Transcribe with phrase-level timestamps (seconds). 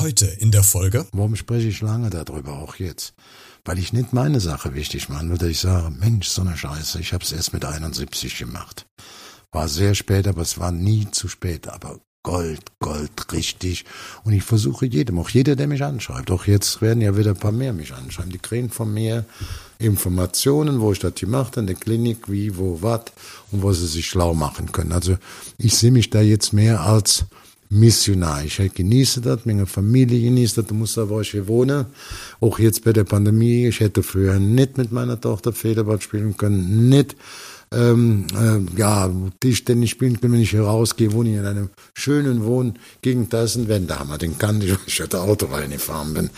[0.00, 1.06] Heute in der Folge.
[1.12, 3.12] Warum spreche ich lange darüber, auch jetzt?
[3.66, 6.98] Weil ich nicht meine Sache wichtig mache, nur dass ich sage, Mensch, so eine Scheiße,
[7.00, 8.86] ich habe es erst mit 71 gemacht.
[9.52, 11.68] War sehr spät, aber es war nie zu spät.
[11.68, 13.84] Aber Gold, Gold, richtig.
[14.24, 16.30] Und ich versuche jedem, auch jeder, der mich anschreibt.
[16.30, 18.32] Auch jetzt werden ja wieder ein paar mehr mich anschreiben.
[18.32, 19.26] Die kriegen von mir
[19.78, 23.02] Informationen, wo ich das gemacht habe, in der Klinik, wie, wo, was
[23.52, 24.92] und wo sie sich schlau machen können.
[24.92, 25.18] Also
[25.58, 27.26] ich sehe mich da jetzt mehr als
[27.70, 28.44] Missionar.
[28.44, 31.86] Ich genieße das, meine Familie genießt das, du musst wo ich hier wohne.
[32.40, 36.88] Auch jetzt bei der Pandemie, ich hätte früher nicht mit meiner Tochter Federball spielen können,
[36.88, 37.16] nicht
[37.72, 42.44] ähm, äh, ja, Tischtennis spielen können, wenn ich hier rausgehe, wohne ich in einem schönen
[42.44, 46.30] Wohngegend, da ist ein Wendehammer, den kann ich, wenn ich heute Auto reingefahren bin.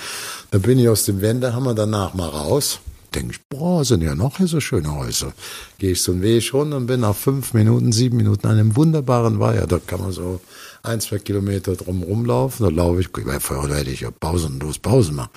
[0.51, 2.81] Da bin ich aus dem Wendehammer danach mal raus,
[3.15, 5.33] denke ich, boah, sind ja noch hier so schöne Häuser.
[5.79, 8.77] Gehe ich so einen Weg runter und bin nach fünf Minuten, sieben Minuten an einem
[8.77, 10.41] wunderbaren Weiher, da kann man so
[10.83, 13.09] ein, zwei Kilometer drum rumlaufen, da laufe ich,
[13.41, 15.31] vorher hätte ich ja pausenlos Pause machen.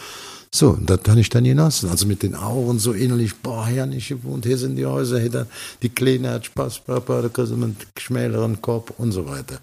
[0.51, 1.89] So, und das kann ich dann genossen.
[1.89, 5.47] Also mit den Augen so innerlich, boah, herrlich gewohnt, hier sind die Häuser, hier
[5.81, 9.59] die Kleine hat Spaß, Papa, da kriegst du einen schmäleren Korb und so weiter.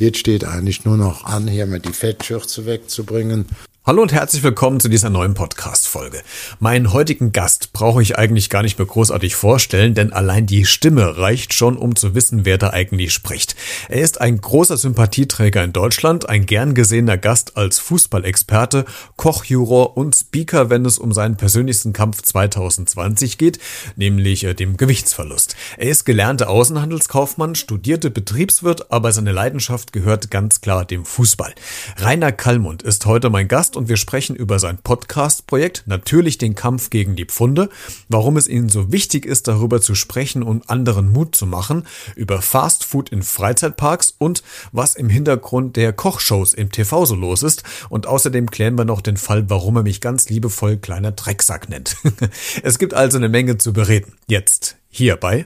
[0.00, 3.46] Jetzt steht eigentlich nur noch an, hier mal die Fettschürze wegzubringen
[3.84, 6.22] Hallo und herzlich willkommen zu dieser neuen Podcast-Folge.
[6.60, 11.18] Meinen heutigen Gast brauche ich eigentlich gar nicht mehr großartig vorstellen, denn allein die Stimme
[11.18, 13.56] reicht schon, um zu wissen, wer da eigentlich spricht.
[13.88, 18.84] Er ist ein großer Sympathieträger in Deutschland, ein gern gesehener Gast als Fußballexperte,
[19.16, 23.58] Kochjuror und Speaker, wenn es um seinen persönlichsten Kampf 2020 geht,
[23.96, 25.56] nämlich äh, dem Gewichtsverlust.
[25.76, 31.52] Er ist gelernter Außenhandelskaufmann, studierte Betriebswirt, aber seine Leidenschaft gehört ganz klar dem Fußball.
[31.96, 36.54] Rainer Kallmund ist heute mein Gast Gast und wir sprechen über sein Podcast-Projekt, natürlich den
[36.54, 37.70] Kampf gegen die Pfunde,
[38.08, 42.42] warum es ihnen so wichtig ist, darüber zu sprechen und anderen Mut zu machen, über
[42.42, 44.42] Fast Food in Freizeitparks und
[44.72, 47.62] was im Hintergrund der Kochshows im TV so los ist.
[47.88, 51.96] Und außerdem klären wir noch den Fall, warum er mich ganz liebevoll kleiner Drecksack nennt.
[52.62, 54.12] es gibt also eine Menge zu bereden.
[54.26, 55.44] Jetzt hierbei.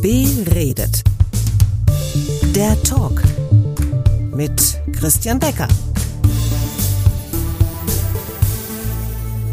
[0.00, 1.02] Beredet.
[2.54, 3.22] Der Talk
[4.34, 5.68] mit Christian Becker.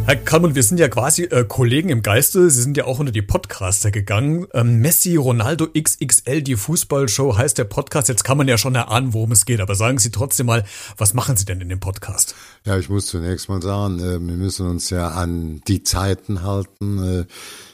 [0.05, 2.49] Herr Kalmund, wir sind ja quasi äh, Kollegen im Geiste.
[2.49, 4.47] Sie sind ja auch unter die Podcaster gegangen.
[4.53, 8.09] Ähm, Messi, Ronaldo XXL, die Fußballshow heißt der Podcast.
[8.09, 9.61] Jetzt kann man ja schon erahnen, worum es geht.
[9.61, 10.65] Aber sagen Sie trotzdem mal,
[10.97, 12.35] was machen Sie denn in dem Podcast?
[12.65, 17.03] Ja, ich muss zunächst mal sagen, äh, wir müssen uns ja an die Zeiten halten.
[17.03, 17.25] Äh,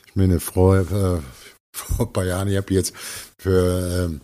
[0.06, 0.86] ich meine, Frau, äh,
[1.72, 2.94] vor ein paar Jahren, ich habe jetzt
[3.38, 4.22] für ähm,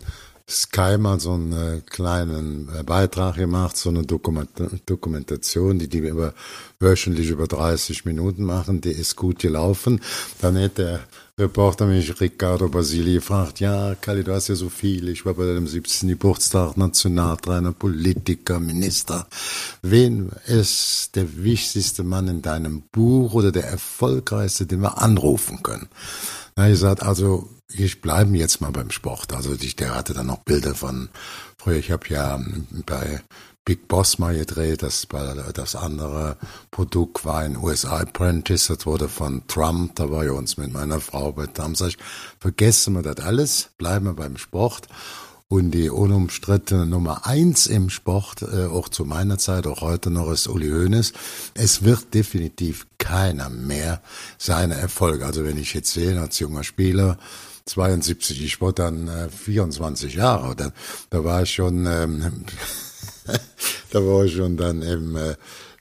[0.48, 4.50] Sky mal so einen äh, kleinen äh, Beitrag gemacht, so eine Dokument
[4.84, 6.34] Dokumentation, die die über
[6.80, 10.00] wöchentlich über 30 Minuten machen, die ist gut gelaufen.
[10.42, 11.00] Dann hat der
[11.38, 15.46] Reporter mich Riccardo Basili gefragt, ja, Kali, du hast ja so viel, ich war bei
[15.46, 16.10] deinem 17.
[16.10, 19.26] Geburtstag, Nationaltrainer, Politiker, Minister.
[19.82, 25.88] Wen ist der wichtigste Mann in deinem Buch oder der erfolgreichste, den wir anrufen können?
[26.54, 29.32] Na, ich gesagt, also ich bleibe jetzt mal beim Sport.
[29.32, 31.08] Also ich, der hatte dann noch Bilder von
[31.56, 31.76] früher.
[31.76, 32.40] Ich habe ja
[32.86, 33.22] bei
[33.64, 34.82] Big Boss mal gedreht.
[34.82, 35.06] Das,
[35.54, 36.36] das andere
[36.70, 38.66] Produkt war in USA Apprentice.
[38.66, 39.96] Das wurde von Trump.
[39.96, 41.76] Da war ich uns mit meiner Frau bei Trump.
[41.76, 41.98] Sag ich,
[42.38, 44.88] vergessen wir das alles, bleiben wir beim Sport.
[45.48, 50.30] Und die unumstrittene Nummer eins im Sport, äh, auch zu meiner Zeit, auch heute noch,
[50.30, 51.12] ist Uli Hoeneß.
[51.54, 54.02] Es wird definitiv keiner mehr
[54.38, 55.26] seine Erfolge.
[55.26, 57.18] Also wenn ich jetzt sehe, als junger Spieler,
[57.66, 60.72] 72, ich war dann äh, 24 Jahre, da,
[61.10, 62.44] da war ich schon, ähm,
[63.90, 65.34] da war ich schon dann im, äh,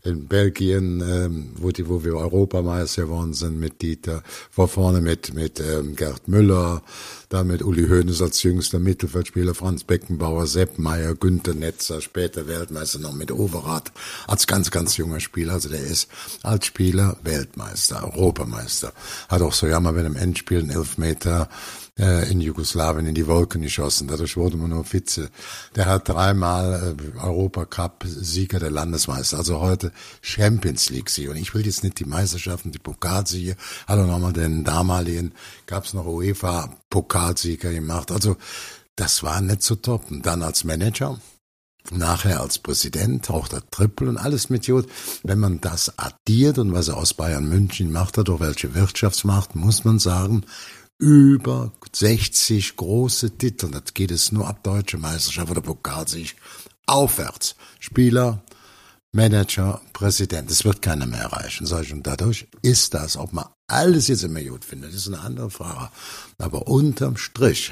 [0.03, 4.21] in Belgien, ähm, wo, die, wo wir Europameister geworden sind mit Dieter,
[4.53, 6.81] war vorne mit, mit ähm, Gerd Müller,
[7.29, 12.99] dann mit Uli Hoeneß als jüngster Mittelfeldspieler, Franz Beckenbauer, Sepp Meyer, Günther Netzer, später Weltmeister
[12.99, 13.93] noch mit Overath,
[14.27, 15.53] als ganz, ganz junger Spieler.
[15.53, 16.09] Also der ist
[16.43, 18.91] als Spieler Weltmeister, Europameister.
[19.29, 21.47] Hat auch so ja mal bei einem Endspiel einen Elfmeter
[21.99, 24.07] äh, in Jugoslawien in die Wolken geschossen.
[24.07, 25.29] Dadurch wurde man nur Vize.
[25.75, 29.91] Der hat dreimal äh, Europacup-Sieger der Landesmeister, also heute
[30.21, 31.31] Champions League-Sieger.
[31.31, 33.55] Und ich will jetzt nicht die Meisterschaften, die Pokalsieger,
[33.87, 35.33] hat er nochmal den damaligen,
[35.65, 38.11] gab es noch UEFA-Pokalsieger gemacht.
[38.11, 38.37] Also
[38.95, 40.21] das war nicht zu toppen.
[40.21, 41.19] Dann als Manager,
[41.91, 44.87] nachher als Präsident, auch der Triple und alles mit Jod.
[45.23, 49.55] Wenn man das addiert und was er aus Bayern München macht hat, durch welche Wirtschaftsmacht,
[49.55, 50.45] muss man sagen,
[50.99, 53.71] über 60 große Titel.
[53.71, 56.35] Das geht es nur ab Deutsche Meisterschaft oder Pokalsieg
[56.85, 57.55] aufwärts.
[57.79, 58.43] Spieler,
[59.11, 60.49] Manager, Präsident.
[60.49, 61.65] Das wird keiner mehr erreichen.
[61.65, 61.93] Sag ich.
[61.93, 65.89] Und dadurch ist das, ob man alles jetzt immer gut findet, ist eine andere Frage.
[66.39, 67.71] Aber unterm Strich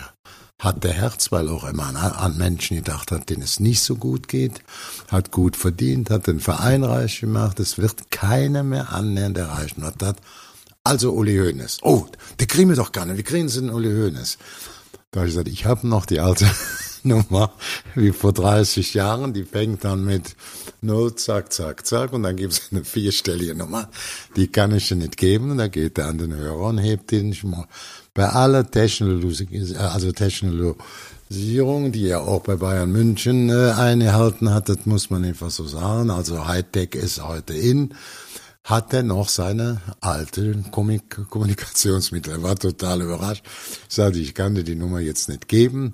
[0.60, 4.28] hatte Herz, weil auch immer an, an Menschen gedacht hat, denen es nicht so gut
[4.28, 4.62] geht,
[5.10, 7.60] hat gut verdient, hat den Verein reich gemacht.
[7.60, 9.82] Es wird keiner mehr annähernd erreichen.
[9.82, 10.16] Was das?
[10.84, 11.80] Also Uli Hoeneß.
[11.84, 12.06] Oh,
[12.40, 13.18] die kriegen wir doch gar nicht.
[13.18, 14.38] Wie kriegen Sie denn Uli Hoeneß?
[15.12, 16.50] Da habe ich gesagt, ich habe noch die alte
[17.04, 17.54] Nummer
[17.94, 19.34] wie vor 30 Jahren.
[19.34, 20.36] Die fängt dann mit
[20.82, 22.14] 0, zack, zack, zack.
[22.14, 23.90] Und dann gibt es eine vierstellige Nummer.
[24.36, 25.52] Die kann ich dir nicht geben.
[25.52, 27.68] Und dann geht er an den Hörer und hebt den mal.
[28.16, 34.86] Bei aller Technologie, also Technologisierung, die er auch bei Bayern München äh, eingehalten hat, das
[34.86, 36.10] muss man einfach so sagen.
[36.10, 37.94] Also Hightech ist heute in
[38.64, 42.34] hat er noch seine alten Kommunikationsmittel.
[42.34, 43.44] Er war total überrascht.
[43.90, 45.94] Ich sagte, ich kann dir die Nummer jetzt nicht geben.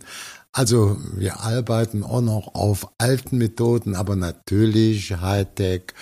[0.52, 5.94] Also wir arbeiten auch noch auf alten Methoden, aber natürlich Hightech,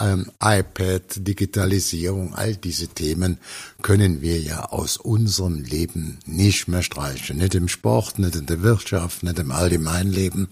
[0.00, 3.38] ähm, iPad, Digitalisierung, all diese Themen
[3.82, 7.38] können wir ja aus unserem Leben nicht mehr streichen.
[7.38, 10.48] Nicht im Sport, nicht in der Wirtschaft, nicht im Allgemeinleben.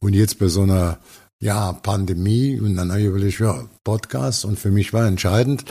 [0.00, 0.98] Und jetzt bei so einer
[1.38, 4.44] ja, Pandemie und dann habe ich überlegt, ja, Podcast.
[4.44, 5.64] Und für mich war entscheidend,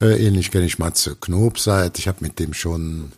[0.00, 3.12] äh, ähnlich kenne ich Matze Knob seit, ich habe mit dem schon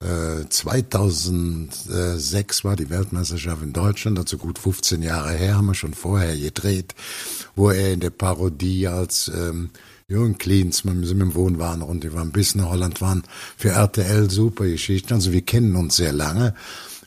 [0.00, 5.94] äh, 2006 war die Weltmeisterschaft in Deutschland, also gut 15 Jahre her, haben wir schon
[5.94, 6.94] vorher gedreht,
[7.54, 9.70] wo er in der Parodie als ähm,
[10.08, 13.22] Jürgen Klinsmann, wir sind mit dem Wohnwagen und die waren bis nach Holland waren,
[13.56, 16.54] für RTL super Geschichten, also wir kennen uns sehr lange.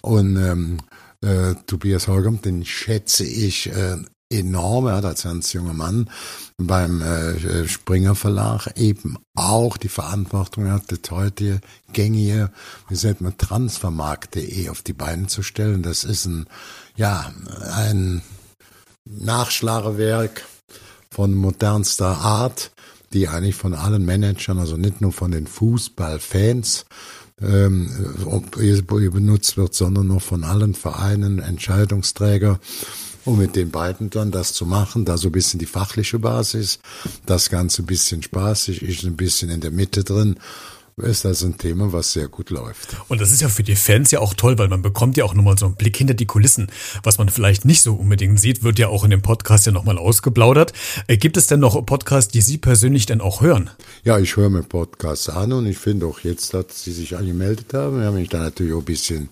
[0.01, 0.79] Und ähm,
[1.21, 3.97] äh, Tobias Holgam, den schätze ich äh,
[4.39, 4.87] enorm.
[4.87, 6.09] Er hat als ganz junger Mann
[6.57, 11.61] beim äh, Springer Verlag eben auch die Verantwortung hat, das heute
[11.93, 12.51] gängige,
[12.87, 15.83] wie sagt man, Transfermarkt.de auf die Beine zu stellen.
[15.83, 16.45] Das ist ein,
[16.95, 17.33] ja,
[17.73, 18.21] ein
[19.05, 20.45] Nachschlagewerk
[21.09, 22.71] von modernster Art,
[23.13, 26.85] die eigentlich von allen Managern, also nicht nur von den Fußballfans,
[27.41, 27.89] ähm,
[29.09, 32.59] benutzt wird, sondern noch von allen Vereinen, Entscheidungsträger
[33.25, 36.79] um mit den beiden dann das zu machen, da so ein bisschen die fachliche Basis,
[37.25, 40.37] das Ganze ein bisschen spaßig, ich ein bisschen in der Mitte drin
[41.03, 42.95] ist das ein Thema, was sehr gut läuft.
[43.09, 45.33] Und das ist ja für die Fans ja auch toll, weil man bekommt ja auch
[45.33, 46.71] nochmal so einen Blick hinter die Kulissen.
[47.03, 49.97] Was man vielleicht nicht so unbedingt sieht, wird ja auch in dem Podcast ja nochmal
[49.97, 50.71] ausgeplaudert.
[51.07, 53.71] Äh, gibt es denn noch Podcasts, die Sie persönlich denn auch hören?
[54.05, 57.73] Ja, ich höre mir Podcasts an und ich finde auch jetzt, dass Sie sich angemeldet
[57.73, 59.27] haben, wir haben mich da natürlich auch ein bisschen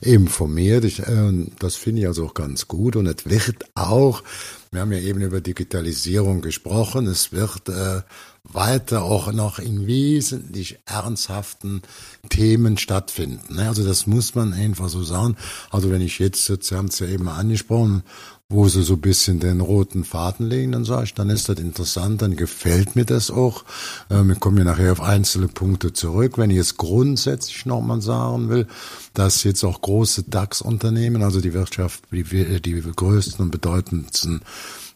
[0.00, 0.84] informiert.
[0.84, 4.22] Ich, äh, das finde ich also auch ganz gut und es wird auch
[4.70, 7.06] wir haben ja eben über Digitalisierung gesprochen.
[7.06, 8.02] Es wird äh,
[8.52, 11.82] weiter auch noch in wesentlich ernsthaften
[12.28, 13.56] Themen stattfinden.
[13.56, 13.68] Ne?
[13.68, 15.36] Also das muss man einfach so sagen.
[15.70, 18.02] Also wenn ich jetzt, Sie haben es ja eben angesprochen,
[18.50, 21.58] wo sie so ein bisschen den roten Faden legen, dann sage ich, dann ist das
[21.58, 23.64] interessant, dann gefällt mir das auch.
[24.08, 26.38] Äh, wir kommen ja nachher auf einzelne Punkte zurück.
[26.38, 28.66] Wenn ich jetzt grundsätzlich nochmal sagen will,
[29.12, 32.24] dass jetzt auch große DAX-Unternehmen, also die Wirtschaft, die,
[32.62, 34.40] die größten und bedeutendsten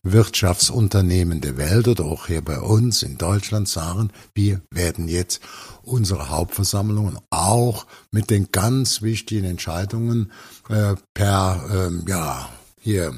[0.04, 5.40] Wirtschaftsunternehmen der Welt oder auch hier bei uns in Deutschland sagen, wir werden jetzt
[5.82, 10.32] unsere Hauptversammlungen auch mit den ganz wichtigen Entscheidungen
[10.68, 12.48] äh, per, ähm, ja,
[12.80, 13.14] hier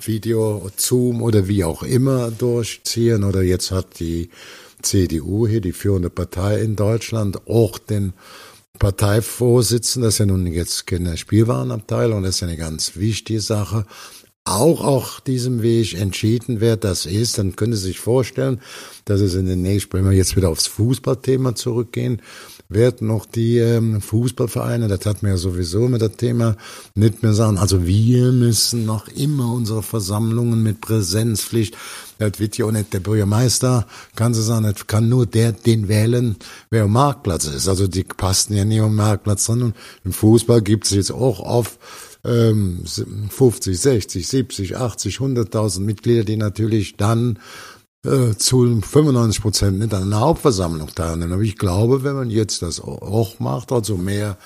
[0.00, 3.24] Video, Zoom oder wie auch immer durchziehen.
[3.24, 4.30] Oder jetzt hat die
[4.82, 8.12] CDU hier, die führende Partei in Deutschland, auch den
[8.78, 13.86] Parteivorsitzenden, das ist ja nun jetzt keine Spielwarenabteilung, das ist eine ganz wichtige Sache,
[14.44, 18.60] auch auf diesem Weg entschieden wer das ist, dann können Sie sich vorstellen,
[19.04, 22.22] dass es in den nächsten, wenn wir jetzt wieder aufs Fußballthema zurückgehen,
[22.70, 26.56] werden noch die ähm, Fußballvereine, das hat mir ja sowieso mit dem Thema,
[26.94, 31.74] nicht mehr sagen, also wir müssen noch immer unsere Versammlungen mit Präsenzpflicht,
[32.18, 35.88] das wird ja auch nicht der Bürgermeister, kann sie sagen, das kann nur der den
[35.88, 36.36] wählen,
[36.68, 37.68] wer am Marktplatz ist.
[37.68, 39.62] Also die passen ja nicht am Marktplatz drin.
[39.62, 41.78] Und im Fußball gibt es jetzt auch auf
[42.28, 42.84] ähm,
[43.28, 47.38] 50, 60, 70, 80, 100.000 Mitglieder, die natürlich dann
[48.04, 51.32] äh, zu 95 Prozent nicht an einer Hauptversammlung teilnehmen.
[51.32, 54.36] Aber ich glaube, wenn man jetzt das auch macht, also mehr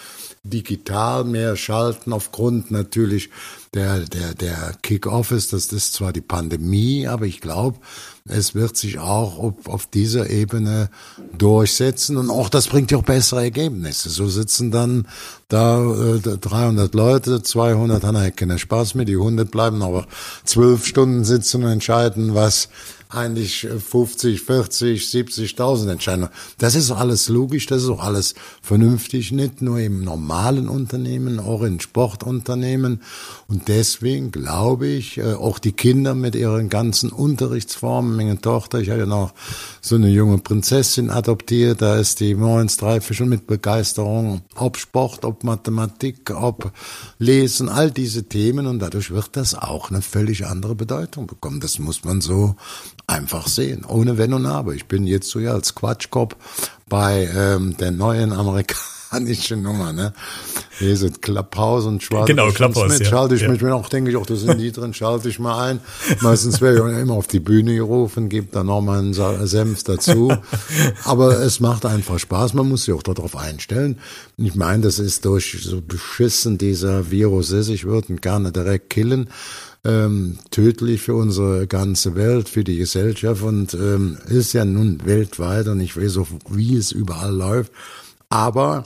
[0.44, 3.30] digital, mehr schalten aufgrund natürlich
[3.74, 7.78] der, der, der Kick-Off ist, das ist zwar die Pandemie, aber ich glaube,
[8.26, 10.90] es wird sich auch auf, auf dieser Ebene
[11.38, 14.10] durchsetzen und auch das bringt ja auch bessere Ergebnisse.
[14.10, 15.06] So sitzen dann
[15.48, 20.06] da äh, 300 Leute, 200 haben ja keinen Spaß mehr, die 100 bleiben aber
[20.44, 22.68] zwölf Stunden sitzen und entscheiden, was
[23.14, 26.30] eigentlich 50, 40, 70.000 Entscheidungen.
[26.58, 31.62] Das ist alles logisch, das ist auch alles vernünftig, nicht nur im normalen Unternehmen, auch
[31.62, 33.02] in Sportunternehmen.
[33.48, 38.90] Und deswegen glaube ich, äh, auch die Kinder mit ihren ganzen Unterrichtsformen, meine Tochter, ich
[38.90, 39.32] habe ja noch
[39.80, 45.24] so eine junge Prinzessin adoptiert, da ist die morgens drei schon mit Begeisterung, ob Sport,
[45.24, 46.72] ob Mathematik, ob
[47.18, 51.60] Lesen, all diese Themen und dadurch wird das auch eine völlig andere Bedeutung bekommen.
[51.60, 52.56] Das muss man so
[53.06, 54.74] einfach sehen, ohne Wenn und Aber.
[54.74, 56.36] Ich bin jetzt so ja als Quatschkopf
[56.88, 60.12] bei ähm, der neuen amerikanischen Nummer, ne?
[60.78, 62.26] Hier sind Clubhouse und Schwarz.
[62.26, 63.06] Genau, Clubhouse, mit.
[63.06, 63.48] Schalte ich ja.
[63.48, 65.80] mich, auch denke ich, auch, das sind die drin, schalte ich mal ein.
[66.20, 69.14] Meistens werde ich immer auf die Bühne gerufen, gebe dann nochmal einen
[69.46, 70.34] Senf dazu.
[71.04, 73.98] Aber es macht einfach Spaß, man muss sich auch darauf einstellen.
[74.38, 78.90] Ich meine, das ist durch so beschissen dieser Virus ist, ich würde ihn gerne direkt
[78.90, 79.28] killen
[79.84, 85.66] ähm, tödlich für unsere ganze Welt, für die Gesellschaft und ähm, ist ja nun weltweit
[85.68, 87.72] und ich weiß auch, wie es überall läuft.
[88.28, 88.84] Aber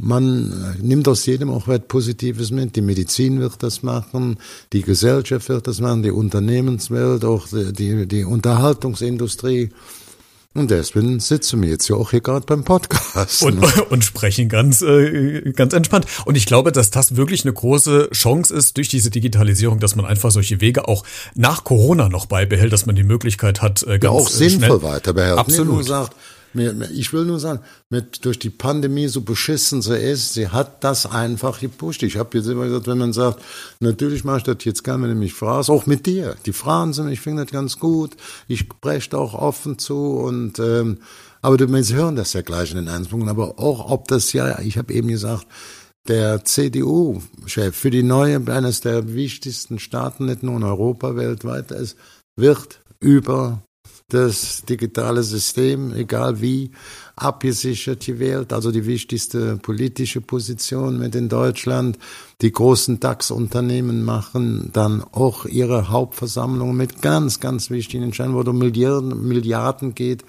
[0.00, 2.76] man nimmt aus jedem auch was Positives mit.
[2.76, 4.38] Die Medizin wird das machen,
[4.72, 9.70] die Gesellschaft wird das machen, die Unternehmenswelt, auch die, die Unterhaltungsindustrie.
[10.58, 13.42] Und deswegen sitzen wir jetzt ja auch hier gerade beim Podcast.
[13.42, 16.06] Und, und sprechen ganz, äh, ganz entspannt.
[16.24, 20.06] Und ich glaube, dass das wirklich eine große Chance ist durch diese Digitalisierung, dass man
[20.06, 24.04] einfach solche Wege auch nach Corona noch beibehält, dass man die Möglichkeit hat, äh, ganz
[24.04, 25.38] ja, auch sinnvoll weiter behält.
[25.38, 25.78] Absolut.
[25.78, 26.16] Nicht sagt,
[26.58, 27.60] ich will nur sagen,
[27.90, 32.02] mit, durch die Pandemie so beschissen sie ist, sie hat das einfach gepusht.
[32.02, 33.42] Ich habe jetzt immer gesagt, wenn man sagt,
[33.80, 36.36] natürlich mache ich das jetzt gerne, wenn du mich fragst, auch mit dir.
[36.46, 38.16] Die fragen mich, ich finde das ganz gut.
[38.48, 40.98] Ich spreche da auch offen zu und ähm,
[41.42, 43.28] aber sie hören das ja gleich in den Einzelpunkten.
[43.28, 45.46] Aber auch ob das ja, ich habe eben gesagt,
[46.08, 51.96] der CDU-Chef für die neue, eines der wichtigsten Staaten, nicht nur in Europa, weltweit ist,
[52.36, 53.62] wird über
[54.08, 56.70] das digitale System, egal wie,
[57.16, 61.98] abgesichert gewählt, also die wichtigste politische Position mit in Deutschland.
[62.42, 68.48] Die großen DAX-Unternehmen machen dann auch ihre Hauptversammlungen mit ganz, ganz wichtigen Entscheidungen, wo es
[68.48, 70.24] um Milliarden, Milliarden geht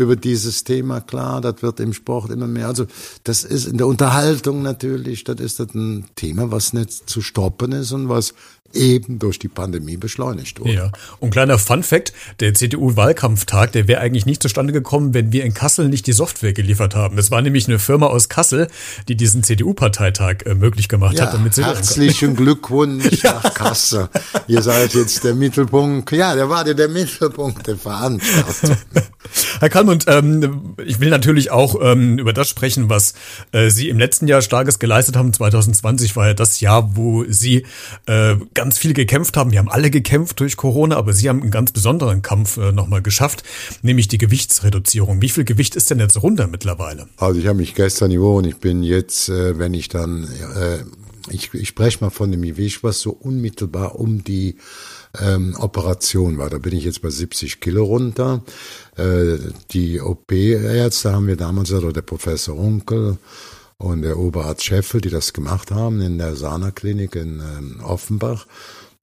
[0.00, 1.00] über dieses Thema.
[1.00, 2.66] Klar, das wird im Sport immer mehr.
[2.66, 2.86] Also
[3.24, 7.72] das ist in der Unterhaltung natürlich, das ist das ein Thema, was nicht zu stoppen
[7.72, 8.34] ist und was
[8.74, 10.72] eben durch die Pandemie beschleunigt wurde.
[10.72, 15.44] Ja, und kleiner Fun Fact, der CDU-Wahlkampftag, der wäre eigentlich nicht zustande gekommen, wenn wir
[15.44, 17.18] in Kassel nicht die Software geliefert haben.
[17.18, 18.68] Es war nämlich eine Firma aus Kassel,
[19.08, 21.34] die diesen CDU-Parteitag äh, möglich gemacht ja, hat.
[21.34, 23.40] Damit sie herzlichen Glückwunsch ja.
[23.42, 24.08] nach Kassel.
[24.46, 28.76] Ihr seid jetzt der Mittelpunkt, ja, der war der Mittelpunkt der Veranstaltung.
[29.60, 33.14] Herr Kalmund, ähm, ich will natürlich auch ähm, über das sprechen, was
[33.52, 35.32] äh, Sie im letzten Jahr Starkes geleistet haben.
[35.32, 37.66] 2020 war ja das Jahr, wo Sie
[38.06, 39.50] äh, ganz viel gekämpft haben.
[39.52, 43.02] Wir haben alle gekämpft durch Corona, aber Sie haben einen ganz besonderen Kampf äh, nochmal
[43.02, 43.42] geschafft,
[43.82, 45.20] nämlich die Gewichtsreduzierung.
[45.22, 47.08] Wie viel Gewicht ist denn jetzt runter mittlerweile?
[47.16, 48.46] Also ich habe mich gestern gewogen.
[48.46, 50.84] Ich bin jetzt, äh, wenn ich dann, äh,
[51.32, 54.56] ich, ich spreche mal von dem Gewicht, was so unmittelbar um die
[55.18, 56.50] ähm, Operation war.
[56.50, 58.42] Da bin ich jetzt bei 70 Kilo runter.
[58.96, 59.38] Äh,
[59.70, 63.18] die OP-Ärzte haben wir damals, oder der Professor Runkel
[63.78, 68.46] und der Oberarzt Scheffel, die das gemacht haben in der Sana-Klinik in ähm, Offenbach,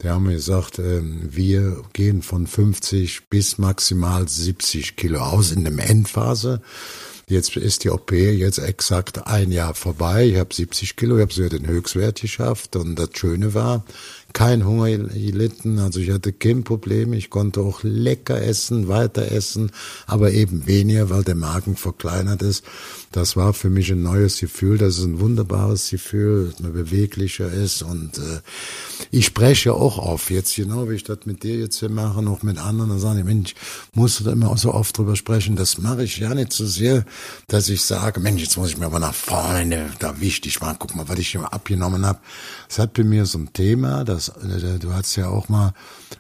[0.02, 5.64] die haben mir gesagt, ähm, wir gehen von 50 bis maximal 70 Kilo aus in
[5.64, 6.62] der Endphase.
[7.30, 10.28] Jetzt ist die OP jetzt exakt ein Jahr vorbei.
[10.28, 12.76] Ich habe 70 Kilo, ich habe sogar den Höchstwert geschafft.
[12.76, 13.84] Und das Schöne war,
[14.38, 19.72] kein Hunger gelitten, also ich hatte kein Problem, ich konnte auch lecker essen, weiter essen,
[20.06, 22.64] aber eben weniger, weil der Magen verkleinert ist.
[23.12, 27.52] Das war für mich ein neues Gefühl, das ist ein wunderbares Gefühl, dass man beweglicher
[27.52, 28.42] ist und äh,
[29.12, 32.44] ich spreche auch auf jetzt, genau wie ich das mit dir jetzt hier mache, noch
[32.44, 33.56] mit anderen, dann sagen die, Mensch,
[33.94, 37.06] musst du da immer so oft drüber sprechen, das mache ich ja nicht so sehr,
[37.48, 40.96] dass ich sage, Mensch, jetzt muss ich mir aber nach vorne, da wichtig war, guck
[40.96, 42.20] mal, was ich immer abgenommen habe.
[42.70, 45.74] Es hat bei mir so ein Thema, das, äh, du hast ja auch mal,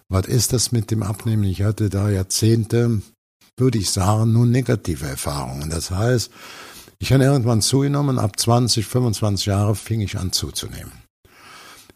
[0.07, 1.43] was ist das mit dem Abnehmen?
[1.43, 3.01] Ich hatte da Jahrzehnte,
[3.57, 5.69] würde ich sagen, nur negative Erfahrungen.
[5.69, 6.31] Das heißt,
[6.99, 10.91] ich habe irgendwann zugenommen, ab 20, 25 Jahre fing ich an zuzunehmen.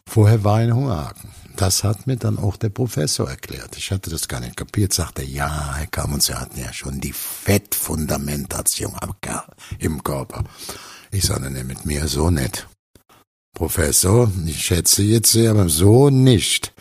[0.08, 1.29] Vorher war ein Hungerhaken.
[1.55, 3.77] Das hat mir dann auch der Professor erklärt.
[3.77, 4.93] Ich hatte das gar nicht kapiert.
[4.93, 8.93] Sagte, ja, Herr Kammons, Sie hatten ja schon die Fettfundamentation
[9.79, 10.43] im Körper.
[11.12, 12.67] Ich sage, ne, mit mir so nicht.
[13.53, 16.74] Professor, ich schätze jetzt sehr, aber so nicht.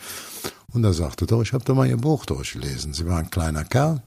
[0.73, 2.93] Und er sagte doch, ich habe da mal Ihr Buch durchgelesen.
[2.93, 4.01] Sie war ein kleiner Kerl,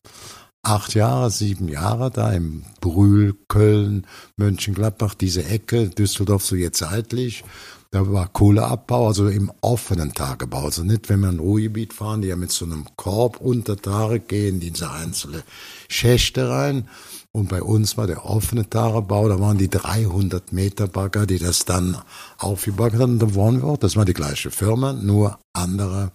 [0.64, 4.06] acht Jahre, sieben Jahre da im Brühl, Köln,
[4.36, 7.44] Mönchengladbach, diese Ecke, Düsseldorf so jetzt seitlich.
[7.90, 10.64] da war Kohleabbau, also im offenen Tagebau.
[10.64, 14.18] Also nicht, wenn wir ein Ruhrgebiet fahren, die ja mit so einem Korb unter Tage
[14.18, 15.44] gehen, in diese einzelne
[15.88, 16.88] Schächte rein.
[17.30, 21.64] Und bei uns war der offene Tagebau, da waren die 300 Meter Bagger, die das
[21.64, 21.98] dann
[22.38, 23.12] aufgebaggert haben.
[23.14, 26.12] Und da waren wir auch, das war die gleiche Firma, nur andere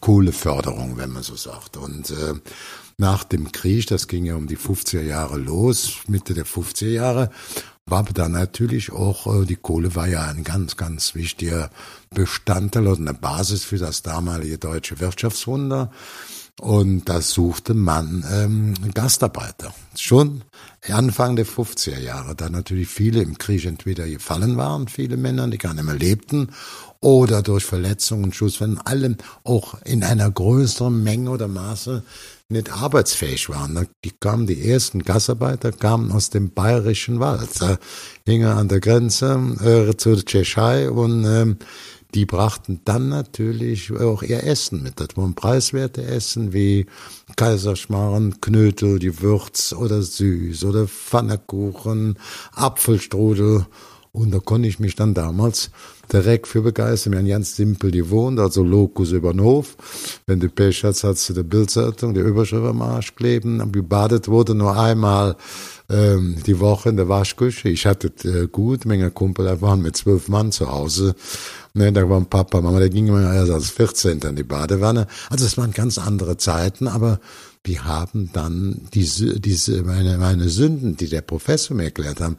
[0.00, 1.76] Kohleförderung, wenn man so sagt.
[1.76, 2.34] Und äh,
[2.96, 7.30] nach dem Krieg, das ging ja um die 50er Jahre los, Mitte der 50er Jahre,
[7.86, 11.70] war dann natürlich auch, äh, die Kohle war ja ein ganz, ganz wichtiger
[12.10, 15.90] Bestandteil und eine Basis für das damalige deutsche Wirtschaftswunder.
[16.60, 19.74] Und da suchte man ähm, Gastarbeiter.
[19.96, 20.42] Schon
[20.88, 25.58] Anfang der 50er Jahre, da natürlich viele im Krieg entweder gefallen waren, viele Männer, die
[25.58, 26.50] gar nicht mehr lebten,
[27.00, 32.02] oder durch Verletzungen, Schusswellen, alle auch in einer größeren Menge oder Maße
[32.48, 33.88] nicht arbeitsfähig waren.
[34.04, 37.78] Die kamen, die ersten Gasarbeiter kamen aus dem bayerischen Wald, da
[38.26, 41.54] hingen an der Grenze äh, zur Tschechei und äh,
[42.14, 45.00] die brachten dann natürlich auch ihr Essen mit.
[45.00, 46.86] Das waren preiswerte Essen wie
[47.34, 52.16] Kaiserschmarrn, Knödel, Gewürz oder süß oder Pfannekuchen,
[52.52, 53.66] Apfelstrudel.
[54.14, 55.72] Und da konnte ich mich dann damals
[56.12, 57.14] direkt für begeistern.
[57.14, 59.76] Wir haben ganz simpel gewohnt, also Lokus über den Hof.
[60.24, 63.72] Wenn du Pech hast, hast du die Bildzeitung, die Überschrift am Arsch kleben.
[63.72, 65.34] Gebadet wurde nur einmal
[65.90, 67.68] ähm, die Woche in der Waschküche.
[67.68, 71.16] Ich hatte äh, gut, Menge Kumpel, da waren mit zwölf Mann zu Hause.
[71.72, 74.20] Ne, da waren Papa, Mama, da ging immer erst als 14.
[74.20, 75.08] in die Badewanne.
[75.28, 77.18] Also es waren ganz andere Zeiten, aber
[77.64, 82.36] wir haben dann diese, diese, meine, meine Sünden, die der Professor mir erklärt haben,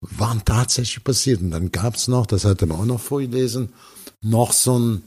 [0.00, 1.40] waren tatsächlich passiert.
[1.40, 3.70] Und dann gab's noch, das hatte man auch noch vorgelesen,
[4.22, 5.02] noch so ein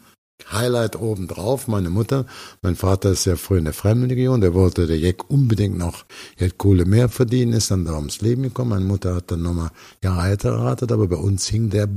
[0.51, 1.67] Highlight obendrauf.
[1.67, 2.25] Meine Mutter,
[2.61, 6.05] mein Vater ist ja früh in der Fremdenlegion, der wollte der Jeck unbedingt noch
[6.37, 8.71] Geld Kohle mehr verdienen, ist dann da ums Leben gekommen.
[8.71, 9.71] Meine Mutter hat dann nochmal
[10.03, 11.89] Jahre heiratet, aber bei uns hing der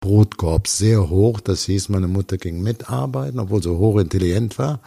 [0.00, 1.40] Brotkorb sehr hoch.
[1.40, 4.80] Das hieß, meine Mutter ging mitarbeiten, obwohl sie hochintelligent war.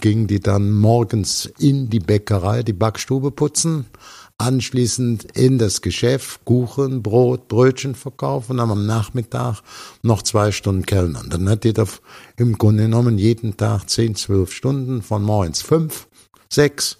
[0.00, 3.86] Ging die dann morgens in die Bäckerei, die Backstube putzen,
[4.38, 9.62] anschließend in das Geschäft Kuchen, Brot, Brötchen verkaufen und dann am Nachmittag
[10.02, 11.30] noch zwei Stunden Kellnern.
[11.30, 11.84] Dann hat da
[12.36, 16.06] im Grunde genommen jeden Tag zehn, zwölf Stunden von morgens fünf,
[16.48, 16.98] sechs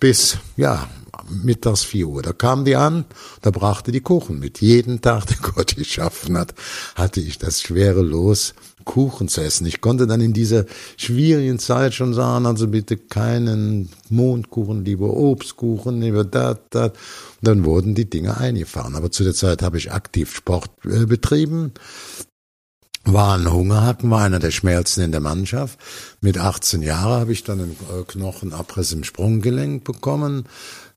[0.00, 0.88] bis, ja,
[1.30, 2.22] mittags vier Uhr.
[2.22, 3.04] Da kam die an,
[3.42, 4.60] da brachte die Kuchen mit.
[4.60, 6.54] Jeden Tag, der Gott geschaffen hat,
[6.94, 8.54] hatte ich das schwere Los,
[8.84, 9.66] Kuchen zu essen.
[9.66, 10.64] Ich konnte dann in dieser
[10.96, 16.92] schwierigen Zeit schon sagen, also bitte keinen Mondkuchen, lieber Obstkuchen, lieber das, das.
[17.42, 18.94] Dann wurden die Dinge eingefahren.
[18.94, 21.72] Aber zu der Zeit habe ich aktiv Sport äh, betrieben
[23.04, 25.78] war ein Hungerhaken, war einer der schmelzen in der Mannschaft.
[26.20, 30.46] Mit 18 Jahren habe ich dann einen äh, Knochenabriss im Sprunggelenk bekommen.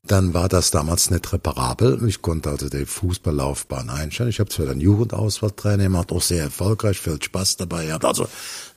[0.08, 2.02] Dann war das damals nicht reparabel.
[2.08, 4.30] Ich konnte also die Fußballlaufbahn einstellen.
[4.30, 8.06] Ich habe zwar dann Jugendauswahltrainer gemacht, auch sehr erfolgreich, viel Spaß dabei gehabt.
[8.06, 8.26] Also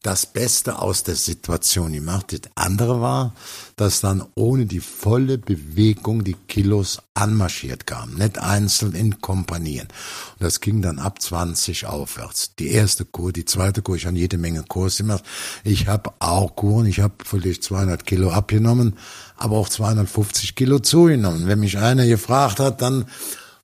[0.04, 2.34] das Beste aus der Situation gemacht.
[2.34, 3.34] Das andere war,
[3.76, 8.18] dass dann ohne die volle Bewegung die Kilos anmarschiert kamen.
[8.18, 9.88] Nicht einzeln in Kompanien.
[10.34, 12.56] Und das ging dann ab 20 aufwärts.
[12.56, 15.24] Die erste Kur, die zweite Kur, ich habe jede Menge Kurs gemacht.
[15.64, 18.98] Ich habe auch Kuren, ich habe vielleicht 200 Kilo abgenommen,
[19.42, 21.48] aber auch 250 Kilo zugenommen.
[21.48, 23.06] Wenn mich einer gefragt hat, dann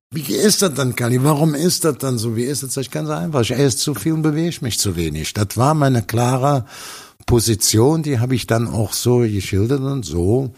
[0.10, 1.22] wie ist das dann, Kali?
[1.22, 2.38] Warum ist das dann so?
[2.38, 2.78] Wie ist das?
[2.78, 3.42] Ich ganz einfach.
[3.42, 5.34] Ich esse zu viel und bewege mich zu wenig.
[5.34, 6.66] Das war meine klare
[7.26, 10.54] Position, die habe ich dann auch so geschildert und so.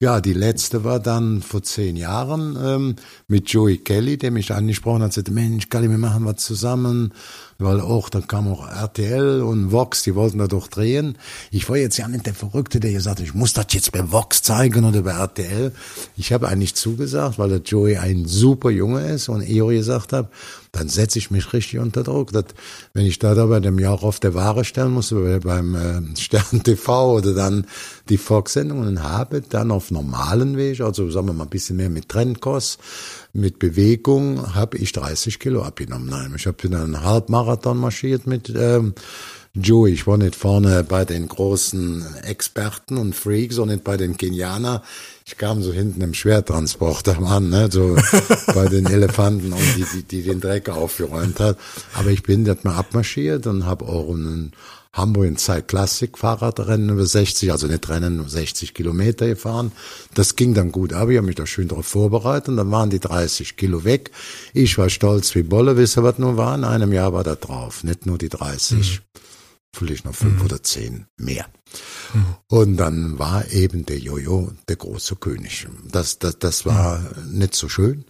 [0.00, 2.96] Ja, die letzte war dann vor zehn Jahren ähm,
[3.28, 7.12] mit Joey Kelly, der mich angesprochen hat, sagte, Mensch, Kali, wir machen was zusammen
[7.58, 11.16] weil auch, da kam auch RTL und Vox, die wollten da doch drehen.
[11.50, 14.12] Ich war jetzt ja nicht der Verrückte, der gesagt hat, ich muss das jetzt bei
[14.12, 15.72] Vox zeigen oder bei RTL.
[16.16, 20.30] Ich habe eigentlich zugesagt, weil der Joey ein super Junge ist und Eo gesagt hat,
[20.72, 22.32] dann setze ich mich richtig unter Druck.
[22.32, 22.44] dass,
[22.92, 26.62] wenn ich da, da bei dem Jahr auf der Ware stellen musste, beim äh, Stern
[26.62, 27.66] TV oder dann
[28.08, 32.08] die Fox-Sendungen habe, dann auf normalen Weg, also sagen wir mal ein bisschen mehr mit
[32.08, 32.78] Trendkost,
[33.32, 36.08] mit Bewegung, habe ich 30 Kilo abgenommen.
[36.08, 38.94] Nein, ich habe einen Halbmarathon marschiert mit ähm,
[39.54, 39.92] Joey.
[39.92, 44.82] Ich war nicht vorne bei den großen Experten und Freaks und nicht bei den Kenianer.
[45.24, 47.96] Ich kam so hinten im Schwertransporter an, ne, so
[48.54, 51.58] bei den Elefanten und die, die, die den Dreck aufgeräumt hat.
[51.94, 54.52] Aber ich bin dort mal abmarschiert und habe auch einen
[54.96, 59.72] Hamburg in Zeit Klassik Fahrradrennen über 60, also nicht Rennen, nur 60 Kilometer gefahren.
[60.14, 62.90] Das ging dann gut ab, ich habe mich da schön darauf vorbereitet und dann waren
[62.90, 64.10] die 30 Kilo weg.
[64.54, 66.54] Ich war stolz wie Bolle, wisst ihr, was nun war?
[66.54, 69.00] In einem Jahr war da drauf, nicht nur die 30.
[69.00, 69.20] Mhm
[69.76, 70.44] vielleicht noch fünf mhm.
[70.44, 71.46] oder zehn mehr.
[72.14, 72.26] Mhm.
[72.48, 75.66] Und dann war eben der Jojo der große König.
[75.84, 77.38] Das, das, das war mhm.
[77.38, 78.04] nicht so schön.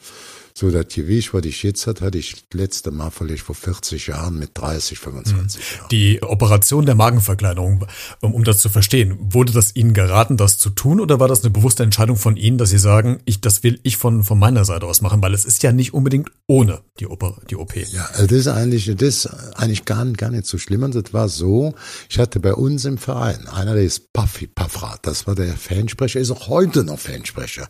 [0.59, 4.07] So das Gewicht, was ich jetzt hatte, hatte ich das letzte Mal vielleicht vor 40
[4.07, 5.77] Jahren mit 30, 25 mhm.
[5.77, 5.89] Jahren.
[5.91, 7.85] Die Operation der Magenverkleinerung,
[8.23, 11.51] um, das zu verstehen, wurde das Ihnen geraten, das zu tun oder war das eine
[11.51, 14.87] bewusste Entscheidung von Ihnen, dass Sie sagen, ich, das will ich von, von meiner Seite
[14.87, 17.77] aus machen, weil es ist ja nicht unbedingt ohne die, Oper, die OP.
[17.77, 20.85] Ja, also das ist eigentlich, das ist eigentlich gar, gar nicht so schlimm.
[20.85, 21.75] Und das war so,
[22.09, 26.19] ich hatte bei uns im Verein, einer, der ist Puffy Paffrat, das war der Fansprecher,
[26.19, 27.69] ist auch heute noch Fansprecher.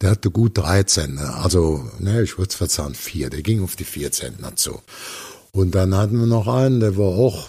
[0.00, 3.30] Der hatte gut 13, also, ne, ich würde es verzahnen, vier.
[3.30, 4.80] Der ging auf die vier Zentner zu.
[5.52, 7.48] Und dann hatten wir noch einen, der war auch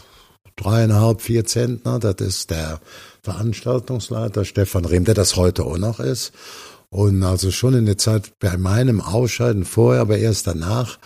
[0.55, 1.99] dreieinhalb, vier Zentner.
[1.99, 2.79] Das ist der
[3.21, 6.33] Veranstaltungsleiter Stefan Rehm, der das heute auch noch ist.
[6.89, 10.99] Und also schon in der Zeit bei meinem Ausscheiden vorher, aber erst danach,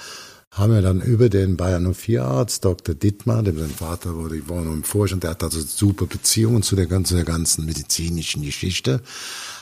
[0.57, 2.95] haben wir dann über den Bayern 04 Arzt, Dr.
[2.95, 6.63] Dittmar, dem sein Vater wurde, ich war noch im Vorstand, der hat also super Beziehungen
[6.63, 9.01] zu der ganzen, der ganzen medizinischen Geschichte,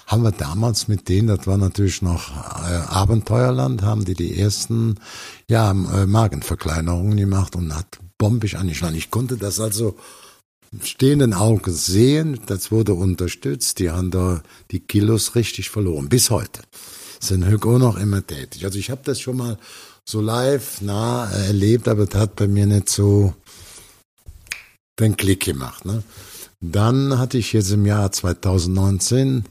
[0.08, 5.00] haben wir damals mit denen, das war natürlich noch äh, Abenteuerland, haben die die ersten
[5.50, 8.96] ja, äh, Magenverkleinerungen gemacht und hat bombig angeschlagen.
[8.96, 9.98] Ich konnte das also
[10.84, 14.42] stehenden Augen sehen, das wurde unterstützt, die haben da
[14.72, 16.62] die Kilos richtig verloren, bis heute.
[17.20, 18.66] Sind auch noch immer tätig.
[18.66, 19.58] Also ich habe das schon mal
[20.04, 23.34] so live nah erlebt, aber das hat bei mir nicht so
[25.00, 25.86] den Klick gemacht.
[25.86, 26.04] Ne?
[26.62, 29.46] Dann hatte ich jetzt im Jahr 2019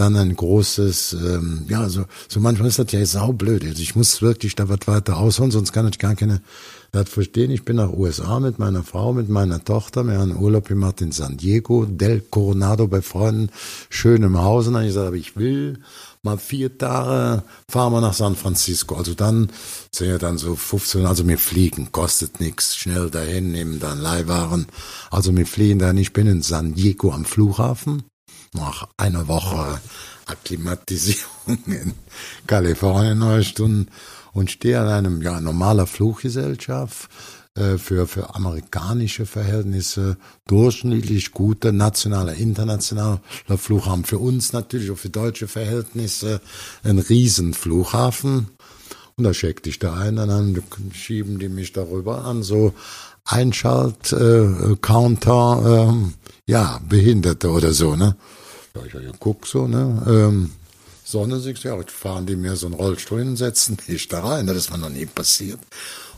[0.00, 3.64] dann ein großes, ähm, ja, so, so manchmal ist das ja saublöd.
[3.64, 6.40] Also ich muss wirklich da was weiter ausholen, sonst kann ich gar keine
[6.92, 7.50] das verstehen.
[7.50, 10.04] Ich bin nach USA mit meiner Frau, mit meiner Tochter.
[10.04, 13.50] Wir haben Urlaub gemacht in San Diego, Del Coronado bei Freunden,
[13.90, 14.66] schön im Haus.
[14.66, 15.78] Und dann habe ich gesagt, aber ich will
[16.22, 18.96] mal vier Tage fahren wir nach San Francisco.
[18.96, 19.50] Also dann
[19.94, 24.66] sind ja dann so 15, also wir fliegen, kostet nichts, schnell dahin, nehmen dann Leihwaren.
[25.10, 28.02] Also wir fliegen dann, ich bin in San Diego am Flughafen
[28.52, 29.80] nach einer Woche
[30.26, 31.94] Akklimatisierung in
[32.46, 33.88] Kalifornien, neun Stunden,
[34.32, 37.08] und stehe an einem ja normaler Fluggesellschaft
[37.56, 43.20] äh, für, für amerikanische Verhältnisse durchschnittlich guter nationaler, internationaler
[43.56, 44.04] Flughafen.
[44.04, 46.40] Für uns natürlich auch für deutsche Verhältnisse
[46.84, 48.46] ein Riesenflughafen.
[49.16, 52.72] Und da checkte ich da ein, dann schieben die mich darüber an, so
[53.24, 55.94] Einschalt-Counter, äh, äh,
[56.46, 58.14] ja, Behinderte oder so, ne?
[58.74, 60.02] Ja, ich guck so, ne?
[60.06, 60.50] Ähm,
[61.04, 64.70] Sonne, sich, ja, fahren die mir so einen Rollstuhl hinsetzen, ich da rein, das ist
[64.70, 65.58] mir noch nie passiert.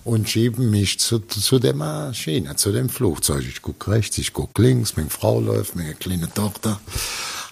[0.05, 3.45] Und schieben mich zu, zu der Maschine, zu dem Flugzeug.
[3.49, 6.81] Ich guck rechts, ich guck links, meine Frau läuft, meine kleine Tochter.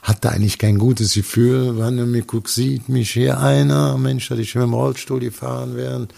[0.02, 4.38] Hatte eigentlich kein gutes Gefühl, wenn er mir guckt, sieht mich hier einer, Mensch, dass
[4.40, 6.08] ich mit dem Rollstuhl gefahren werden.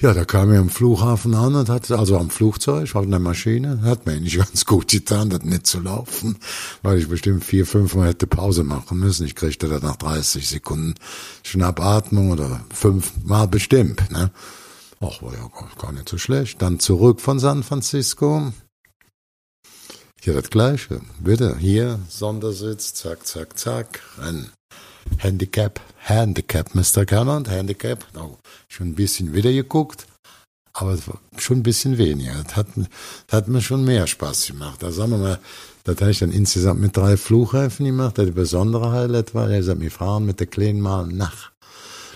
[0.00, 3.82] Ja, da kam er am Flughafen an und hat, also am Flugzeug, auf einer Maschine,
[3.82, 6.38] hat mir nicht ganz gut getan, das nicht zu laufen,
[6.82, 9.26] weil ich bestimmt vier, fünf Mal hätte Pause machen müssen.
[9.26, 10.94] Ich kriegte da nach 30 Sekunden
[11.42, 14.30] Schnappatmung oder fünf Mal bestimmt, ne.
[15.00, 16.62] Ach, war ja gar nicht so schlecht.
[16.62, 18.52] Dann zurück von San Francisco.
[20.22, 21.02] Hier das Gleiche.
[21.18, 24.50] Bitte, hier, Sondersitz, zack, zack, zack, ein
[25.18, 27.04] Handicap, Handicap, Mr.
[27.04, 28.36] Cameron, Handicap, oh,
[28.68, 30.06] schon ein bisschen wieder geguckt,
[30.72, 30.96] aber
[31.36, 32.42] schon ein bisschen weniger.
[32.44, 34.82] Das hat, das hat mir schon mehr Spaß gemacht.
[34.82, 35.38] Da sagen wir mal,
[35.84, 38.18] das habe ich dann insgesamt mit drei Flughäfen gemacht.
[38.18, 41.50] Das besondere Highlight war, er sagt, wir fahren mit der Kleinen mal nach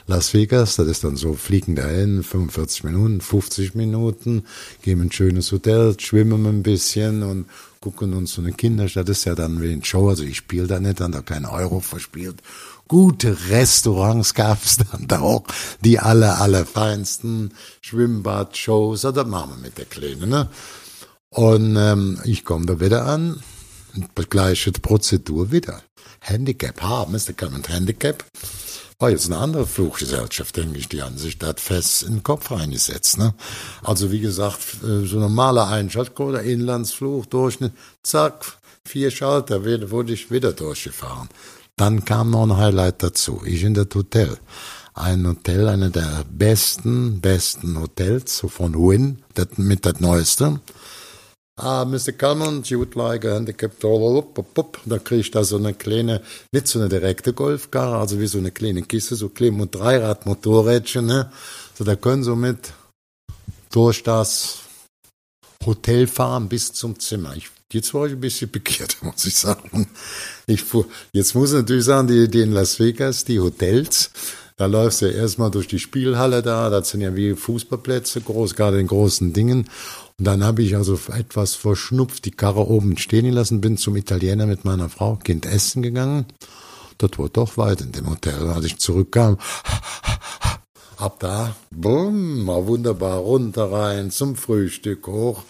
[0.07, 0.76] Las Vegas.
[0.76, 4.44] Das ist dann so, fliegen dahin, 45 Minuten, 50 Minuten,
[4.83, 7.46] gehen in ein schönes Hotel, schwimmen ein bisschen und
[7.80, 9.09] gucken uns so eine Kinderstadt.
[9.09, 11.46] Das ist ja dann wie ein Show, also ich spiele da nicht, dann da keinen
[11.46, 12.42] Euro verspielt
[12.88, 15.44] gute Restaurants gab's dann da auch,
[15.80, 20.48] die alle, alle feinsten Schwimmbad-Shows, das machen wir mit der Kleinen, ne?
[21.30, 23.42] Und ähm, ich komme da wieder an,
[24.30, 25.82] gleiche Prozedur wieder.
[26.20, 27.32] Handicap, ha, Mr.
[27.36, 28.24] Clement Handicap.
[28.98, 32.50] War jetzt eine andere Fluggesellschaft, denke ich, die an sich da fest in den Kopf
[32.52, 33.18] reingesetzt.
[33.18, 33.34] Ne?
[33.82, 40.52] Also wie gesagt, äh, so normaler Einschaltcode, Inlandsflug, Durchschnitt, zack, vier Schalter, wurde ich wieder
[40.52, 41.28] durchgefahren.
[41.76, 43.42] Dann kam noch ein Highlight dazu.
[43.44, 44.38] Ich in das Hotel.
[44.94, 50.60] Ein Hotel, eine der besten, besten Hotels, so von Win, das, mit das Neueste.
[51.56, 52.12] Ah, Mr.
[52.12, 56.20] Common, you would like a handicapped, da krieg ich da so eine kleine,
[56.52, 61.06] nicht so eine direkte Golfkarre, also wie so eine kleine Kiste, so klein und Dreirad-Motorrädchen,
[61.06, 61.32] ne?
[61.76, 62.72] So, da können Sie mit
[63.70, 64.60] durch das
[65.64, 67.37] Hotel fahren bis zum Zimmer.
[67.37, 69.88] Ich Jetzt war ich ein bisschen pikiert, muss ich sagen.
[70.46, 74.11] Ich fuhr, jetzt muss ich natürlich sagen, die, die in Las Vegas, die Hotels,
[74.57, 78.78] da läufst du erstmal durch die Spielhalle da, das sind ja wie Fußballplätze groß, gerade
[78.78, 79.68] in großen Dingen.
[80.18, 84.46] Und dann habe ich also etwas verschnupft die Karre oben stehen lassen, bin zum Italiener
[84.46, 86.26] mit meiner Frau, Kind essen gegangen.
[86.98, 88.48] Das war doch weit in dem Hotel.
[88.48, 89.38] Als ich zurückkam,
[90.98, 95.42] ab da, bumm, mal wunderbar runter rein zum Frühstück hoch.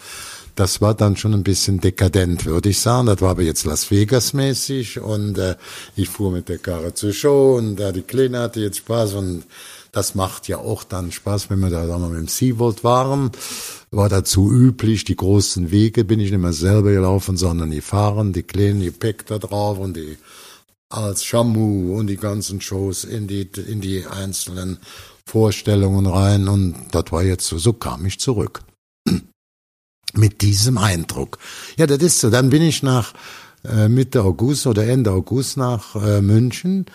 [0.54, 3.06] Das war dann schon ein bisschen dekadent, würde ich sagen.
[3.06, 5.56] Das war aber jetzt Las Vegas mäßig und äh,
[5.96, 9.44] ich fuhr mit der Karre zur Show und äh, die Kleine hatte jetzt Spaß und
[9.90, 13.30] das macht ja auch dann Spaß, wenn wir da dann noch mit dem SeaWorld waren.
[13.90, 18.32] War dazu üblich, die großen Wege bin ich nicht mehr selber gelaufen, sondern die fahren,
[18.32, 20.18] die kleinen Gepäck da drauf und die
[20.88, 24.78] als Shamu und die ganzen Shows in die, in die einzelnen
[25.26, 28.62] Vorstellungen rein und das war jetzt so, so kam ich zurück.
[30.12, 31.38] Mit diesem Eindruck.
[31.76, 32.30] Ja, das ist so.
[32.30, 33.14] Dann bin ich nach
[33.64, 36.86] äh, Mitte August oder Ende August nach äh, München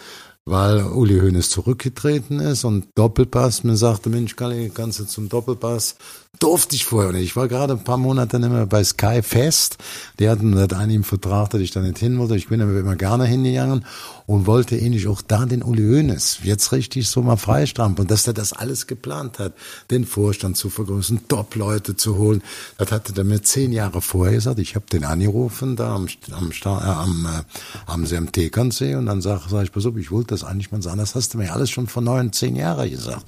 [0.49, 3.63] weil Uli Hoeneß zurückgetreten ist und Doppelpass.
[3.63, 5.95] Mir sagte, Mensch, Kalli, kannst du zum Doppelpass?
[6.37, 7.23] Durfte ich vorher nicht.
[7.23, 9.77] Ich war gerade ein paar Monate nicht mehr bei Sky fest.
[10.19, 12.35] Die hatten das einen im Vertrag, dass ich da nicht hin wollte.
[12.35, 13.83] Ich bin aber immer gerne hingegangen
[14.27, 18.03] und wollte ähnlich auch da den Uli Hoeneß jetzt richtig so mal freistampfen.
[18.03, 19.53] Und dass der das alles geplant hat,
[19.89, 22.43] den Vorstand zu vergrößern, Top-Leute zu holen.
[22.77, 24.59] Das hatte er mir zehn Jahre vorher gesagt.
[24.59, 27.43] Ich habe den angerufen da am, am, äh, am, äh,
[27.87, 30.81] am, am Tegernsee und dann sag, sag ich, pass auf, ich wollte das eigentlich mal
[30.83, 30.99] sagen.
[30.99, 33.25] Das hast du mir alles schon vor neun, zehn Jahren gesagt.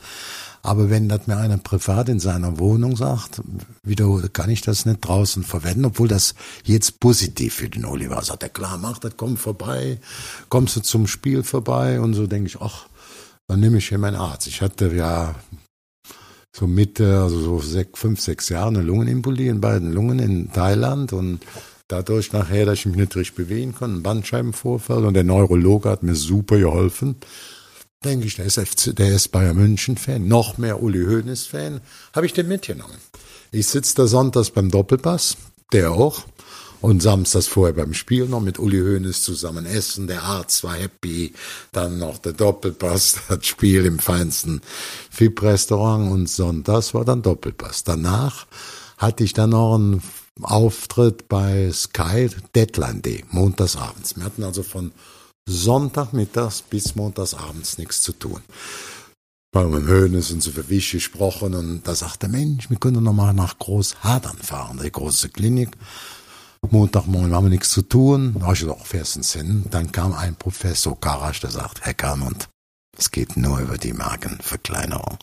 [0.63, 3.41] Aber wenn das mir einer privat in seiner Wohnung sagt,
[3.83, 8.43] wieder kann ich das nicht draußen verwenden, obwohl das jetzt positiv für den Oliver sagt.
[8.43, 9.99] Er klar, mach das, komm vorbei,
[10.49, 12.85] kommst du zum Spiel vorbei und so denke ich, ach,
[13.47, 14.47] dann nehme ich hier meinen Arzt.
[14.47, 15.35] Ich hatte ja
[16.55, 21.11] so Mitte, also so sechs, fünf, sechs Jahre eine Lungenembolie in beiden Lungen in Thailand
[21.11, 21.39] und
[21.87, 26.03] dadurch nachher, dass ich mich nicht richtig bewegen konnte, ein Bandscheibenvorfall und der Neurologe hat
[26.03, 27.15] mir super geholfen
[28.03, 31.81] denke ich, der ist, FC, der ist Bayern München-Fan, noch mehr Uli Hoeneß-Fan,
[32.13, 32.97] habe ich den mitgenommen.
[33.51, 35.37] Ich sitze da sonntags beim Doppelpass,
[35.71, 36.23] der auch,
[36.81, 41.33] und samstags vorher beim Spiel noch mit Uli Hoeneß zusammen essen, der Arzt war happy,
[41.71, 44.61] dann noch der Doppelpass, das Spiel im feinsten
[45.11, 47.83] FIP-Restaurant und sonntags war dann Doppelpass.
[47.83, 48.47] Danach
[48.97, 50.01] hatte ich dann noch einen
[50.41, 54.17] Auftritt bei Sky Deadline Day, montagsabends.
[54.17, 54.91] Wir hatten also von
[55.47, 58.41] Sonntagmittags bis montagsabends nichts zu tun.
[59.53, 63.13] Weil mit Hönes und so für Wisch gesprochen und da sagte Mensch, wir können noch
[63.13, 65.75] mal nach Großhadern fahren, die große Klinik.
[66.69, 68.35] Montagmorgen haben wir nichts zu tun.
[68.35, 69.65] Da habe ich gesagt, fährstens hin.
[69.71, 72.49] Dann kam ein Professor Karasch, der sagt, Herr Garmund,
[72.97, 75.17] es geht nur über die Magenverkleinerung.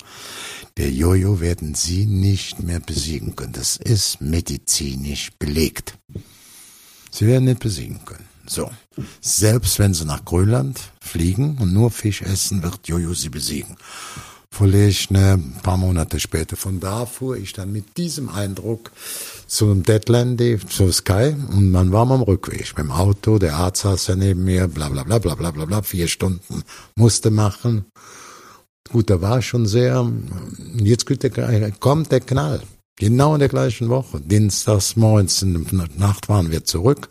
[0.77, 3.53] Der Jojo werden Sie nicht mehr besiegen können.
[3.53, 5.97] Das ist medizinisch belegt.
[7.11, 8.28] Sie werden nicht besiegen können.
[8.49, 8.71] So.
[9.21, 13.77] Selbst wenn sie nach Grönland fliegen und nur Fisch essen, wird Jojo sie besiegen.
[14.51, 16.57] Vielleicht ein paar Monate später.
[16.57, 18.91] Von da fuhr ich dann mit diesem Eindruck
[19.47, 23.83] zum Deadland Day, zu Sky und man war am Rückweg mit dem Auto, der Arzt
[23.83, 26.63] saß ja neben mir, bla bla bla bla bla bla bla, vier Stunden
[26.97, 27.85] musste machen.
[28.91, 30.11] Gut, da war schon sehr,
[30.77, 31.07] jetzt
[31.79, 32.63] kommt der Knall.
[32.97, 34.21] Genau in der gleichen Woche.
[34.21, 37.11] Dienstags morgens in der Nacht waren wir zurück.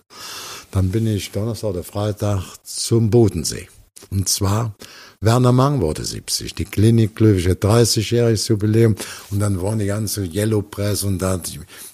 [0.71, 3.67] Dann bin ich Donnerstag oder Freitag zum Bodensee.
[4.09, 4.75] Und zwar
[5.19, 8.95] Werner Mang wurde 70, die Klinik Glöwische 30-jähriges Jubiläum
[9.31, 11.41] und dann waren die ganze Yellow Press und da,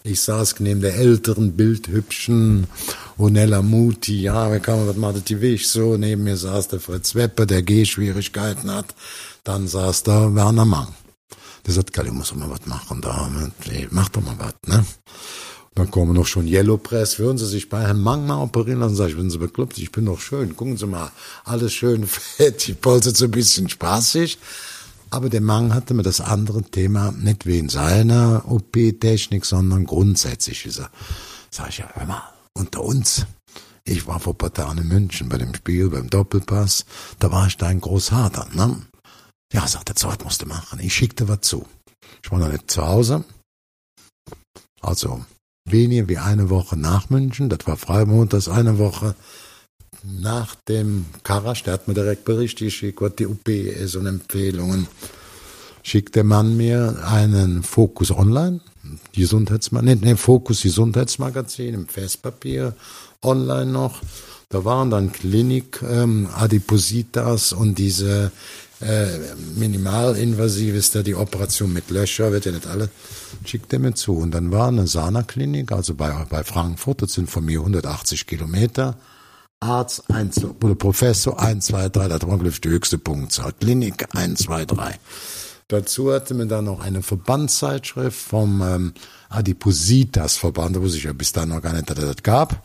[0.03, 2.67] ich saß neben der älteren, bildhübschen
[3.17, 6.81] Onella Muti, ja, wie kann man, was macht die Weg so, neben mir saß der
[6.81, 8.93] Fritz Wepper, der Gehschwierigkeiten hat,
[9.45, 10.93] dann saß da Werner Mang.
[11.65, 13.31] Der sagt, Kalli, muss doch mal was machen da,
[13.91, 14.86] mach doch mal was, ne?
[15.75, 17.17] Dann kommen noch schon Yellow Press.
[17.17, 18.95] Würden Sie sich bei Herrn Mang mal operieren lassen?
[18.95, 20.55] Sag ich, wenn Sie bekloppt, ich bin doch schön.
[20.55, 21.12] Gucken Sie mal,
[21.45, 22.67] alles schön fett.
[22.67, 24.38] Die polstert so ein bisschen spaßig.
[25.09, 30.65] Aber der Mang hatte mir das andere Thema nicht wegen seiner OP-Technik, sondern grundsätzlich.
[30.65, 30.89] Ist er.
[31.49, 33.25] Sag ich, ja, hör mal, unter uns.
[33.86, 36.86] Ich war vor ein paar Tagen in München bei dem Spiel, beim Doppelpass.
[37.19, 38.81] Da war ich da in Großharter, ne?
[39.51, 40.79] Ja, sagt er, so was musst du machen.
[40.79, 41.65] Ich schickte was zu.
[42.23, 43.23] Ich war noch nicht zu Hause.
[44.81, 45.23] Also,
[45.65, 49.15] weniger wie eine Woche nach München, das war Freimontags eine Woche
[50.04, 54.88] nach dem Karasch, der hat mir direkt Bericht geschickt, was die UP ist und Empfehlungen.
[55.82, 58.62] Schickt der Mann mir einen Fokus Online,
[59.13, 62.76] Gesundheitsmagazin, nee, Fokus Gesundheitsmagazin im Festpapier,
[63.21, 64.02] online noch.
[64.53, 68.31] Da waren dann Klinik, ähm, Adipositas und diese
[68.81, 69.07] äh,
[69.55, 72.91] minimalinvasiv ist da die Operation mit Löcher, wird ja nicht alle,
[73.45, 74.15] schickt er mir zu.
[74.15, 78.95] Und dann war eine Sana-Klinik, also bei, bei Frankfurt, das sind von mir 180 Kilometer.
[79.59, 83.53] Arzt 1, oder Professor 1, 2, 3, das war die höchste Punktzahl.
[83.53, 84.99] Klinik 1, 2, 3.
[85.67, 88.93] Dazu hatte mir dann noch eine Verbandszeitschrift vom ähm,
[89.29, 92.63] Adipositas-Verband, da wusste ich ja bis dahin noch gar nicht, dass das gab.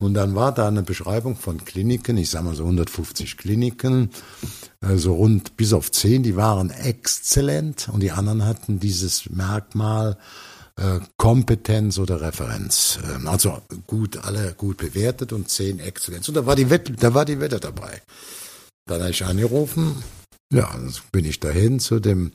[0.00, 4.10] Und dann war da eine Beschreibung von Kliniken, ich sag mal so 150 Kliniken,
[4.80, 10.16] also rund bis auf 10, die waren exzellent und die anderen hatten dieses Merkmal
[10.76, 13.00] äh, Kompetenz oder Referenz.
[13.12, 16.28] Ähm, also gut, alle gut bewertet und 10 Exzellenz.
[16.28, 18.00] Und da war die Wette, da war die Wette dabei.
[18.86, 19.96] Dann habe ich angerufen,
[20.52, 22.30] ja, dann bin ich dahin zu dem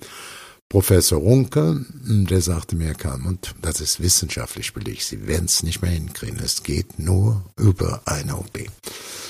[0.73, 2.95] Professor Runke, der sagte mir,
[3.27, 8.01] und das ist wissenschaftlich belegt, Sie werden es nicht mehr hinkriegen, es geht nur über
[8.05, 8.57] eine OP.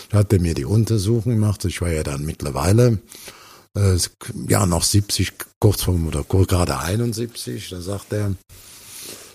[0.08, 3.00] Da hat er mir die Untersuchung gemacht, ich war ja dann mittlerweile,
[3.76, 3.98] äh,
[4.48, 8.34] ja, noch 70, kurz vor, oder gerade 71, da sagt er,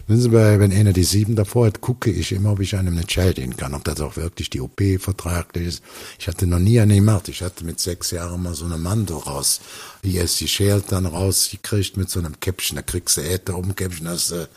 [0.09, 3.12] Wissen Sie, wenn einer die sieben davor hat, gucke ich immer, ob ich einem nicht
[3.12, 5.83] schädigen kann, ob das auch wirklich die OP vertraglich ist.
[6.18, 7.29] Ich hatte noch nie eine gemacht.
[7.29, 9.61] Ich hatte mit sechs Jahren mal so eine Mando raus,
[10.01, 12.77] wie es die schält dann rausgekriegt mit so einem Käppchen.
[12.77, 14.49] Da kriegst du Äther um Käppchen, hast du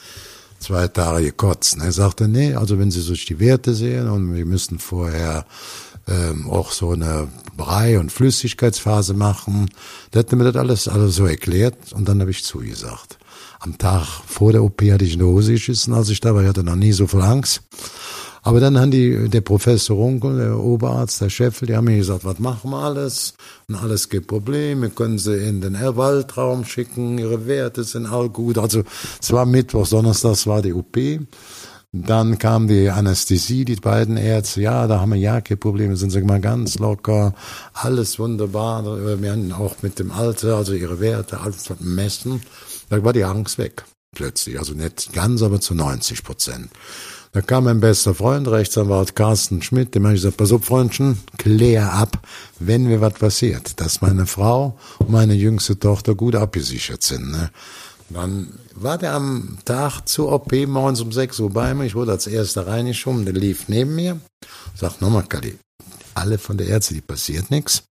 [0.59, 1.75] zwei Tage gekotzt.
[1.81, 5.45] Er sagte, nee, also wenn Sie sich die Werte sehen und wir müssten vorher
[6.07, 9.69] ähm, auch so eine Brei- und Flüssigkeitsphase machen,
[10.13, 13.17] der hat mir das alles, alles so erklärt und dann habe ich zugesagt.
[13.59, 16.41] Am Tag vor der OP hatte ich eine Hose geschissen, als ich da war.
[16.41, 17.61] Ich hatte noch nie so viel Angst.
[18.43, 22.25] Aber dann haben die, der Professor Runkel, der Oberarzt, der Chef, die haben mir gesagt,
[22.25, 23.35] was machen wir alles?
[23.67, 24.89] Und alles gibt Probleme.
[24.89, 27.19] Können sie in den Waldraum schicken.
[27.19, 28.57] Ihre Werte sind all gut.
[28.57, 28.83] Also,
[29.21, 30.97] es war Mittwoch, Donnerstag war die OP.
[31.93, 36.11] Dann kam die Anästhesie, die beiden Ärzte, ja, da haben wir ja keine Probleme, sind
[36.11, 37.33] sie mal ganz locker,
[37.73, 38.85] alles wunderbar.
[39.21, 42.41] Wir haben auch mit dem Alter, also ihre Werte, alles messen.
[42.91, 44.59] Da war die Angst weg, plötzlich.
[44.59, 46.69] Also nicht ganz, aber zu 90 Prozent.
[47.31, 51.17] Da kam mein bester Freund, Rechtsanwalt Carsten Schmidt, dem habe ich gesagt, pass auf, Freundchen,
[51.37, 52.19] klär ab,
[52.59, 57.31] wenn mir was passiert, dass meine Frau und meine jüngste Tochter gut abgesichert sind.
[57.31, 57.49] Ne?
[58.09, 61.85] Dann war der am Tag zur OP morgens um 6 Uhr bei mir.
[61.85, 64.19] Ich wurde als erster reingeschoben, der lief neben mir.
[64.75, 65.57] Sagt nochmal, Kali,
[66.13, 67.83] alle von der Ärzte, die passiert nichts.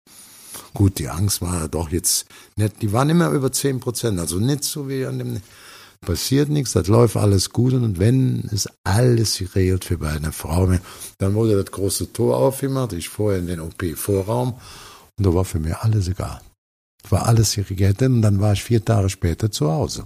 [0.73, 4.63] Gut, die Angst war doch jetzt nicht, die waren immer über 10 Prozent, also nicht
[4.63, 5.41] so wie an dem,
[6.01, 10.71] passiert nichts, das läuft alles gut und wenn es alles geregelt für bei einer Frau,
[11.17, 14.53] dann wurde das große Tor aufgemacht, ich vorher in den OP-Vorraum
[15.17, 16.39] und da war für mich alles egal.
[17.09, 20.03] War alles geregelt und dann war ich vier Tage später zu Hause.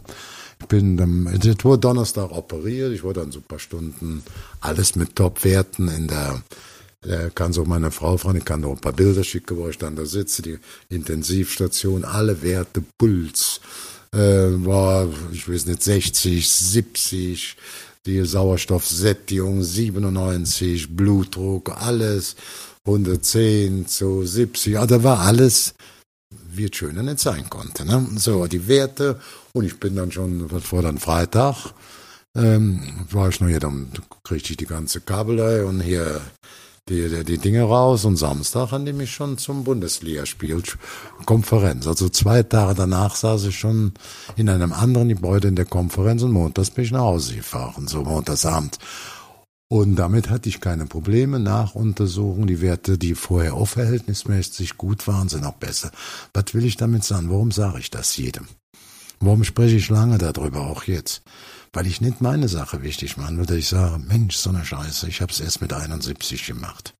[0.59, 4.23] Ich bin am Tor Donnerstag operiert, ich wurde dann so ein paar Stunden
[4.61, 6.41] alles mit Top-Werten in der
[7.05, 9.77] der kann so meine Frau fragen, ich kann noch ein paar Bilder schicken, wo ich
[9.77, 10.57] dann da sitze, die
[10.89, 13.59] Intensivstation, alle Werte, Puls,
[14.13, 14.17] äh,
[14.65, 17.57] war, ich weiß nicht, 60, 70,
[18.05, 22.35] die Sauerstoffsättigung 97, Blutdruck, alles
[22.85, 25.73] 110 zu 70, also da war alles,
[26.49, 27.85] wie es schöner nicht sein konnte.
[27.85, 28.07] Ne?
[28.17, 29.19] So, die Werte,
[29.53, 31.73] und ich bin dann schon, was vor dann Freitag,
[32.35, 33.91] ähm, war ich noch hier, dann
[34.23, 36.21] kriegte ich die ganze Kabelei und hier
[36.89, 40.61] die, die Dinge raus und Samstag haben die mich schon zum Bundesligaspiel
[41.25, 41.87] Konferenz.
[41.87, 43.93] Also zwei Tage danach saß ich schon
[44.35, 48.03] in einem anderen Gebäude in der Konferenz und montags bin ich nach Hause gefahren, so
[48.03, 48.79] montagsabend.
[49.69, 51.39] Und damit hatte ich keine Probleme.
[51.39, 55.89] Nach Untersuchung, die Werte, die vorher auch verhältnismäßig gut waren, sind auch besser.
[56.33, 57.31] Was will ich damit sagen?
[57.31, 58.47] Warum sage ich das jedem?
[59.19, 61.23] Warum spreche ich lange darüber, auch jetzt?
[61.73, 65.07] Weil ich nicht meine Sache wichtig mache, nur dass ich sage, Mensch, so eine Scheiße,
[65.07, 66.93] ich habe es erst mit 71 gemacht.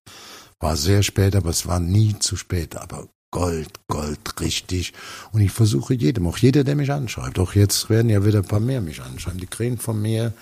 [0.60, 4.94] War sehr spät, aber es war nie zu spät, aber Gold, Gold, richtig.
[5.32, 8.46] Und ich versuche jedem, auch jeder, der mich anschreibt, auch jetzt werden ja wieder ein
[8.46, 10.34] paar mehr mich anschreiben, die kriegen von mir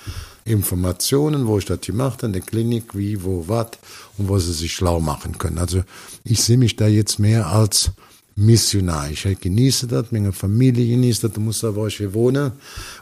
[0.43, 3.71] Informationen, wo ich das gemacht habe, in der Klinik, wie, wo, was
[4.17, 5.57] und wo sie sich schlau machen können.
[5.57, 5.83] Also
[6.23, 7.91] ich sehe mich da jetzt mehr als
[8.35, 9.09] Missionar.
[9.09, 12.53] Ich genieße das, meine Familie genießt das, du musst wo ich hier wohne.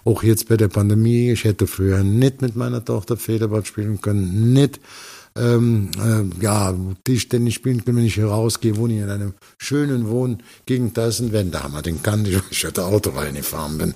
[0.06, 4.54] Auch jetzt bei der Pandemie, ich hätte früher nicht mit meiner Tochter Federball spielen können,
[4.54, 4.80] nicht
[5.36, 10.10] ähm, äh, ja, Tischtennis spielen können, wenn ich hier rausgehe, wohne ich in einem schönen
[10.10, 13.94] Wohngegend, da ist ein Wendehammer, den kann ich, weil ich hatte Auto reingefahren bin.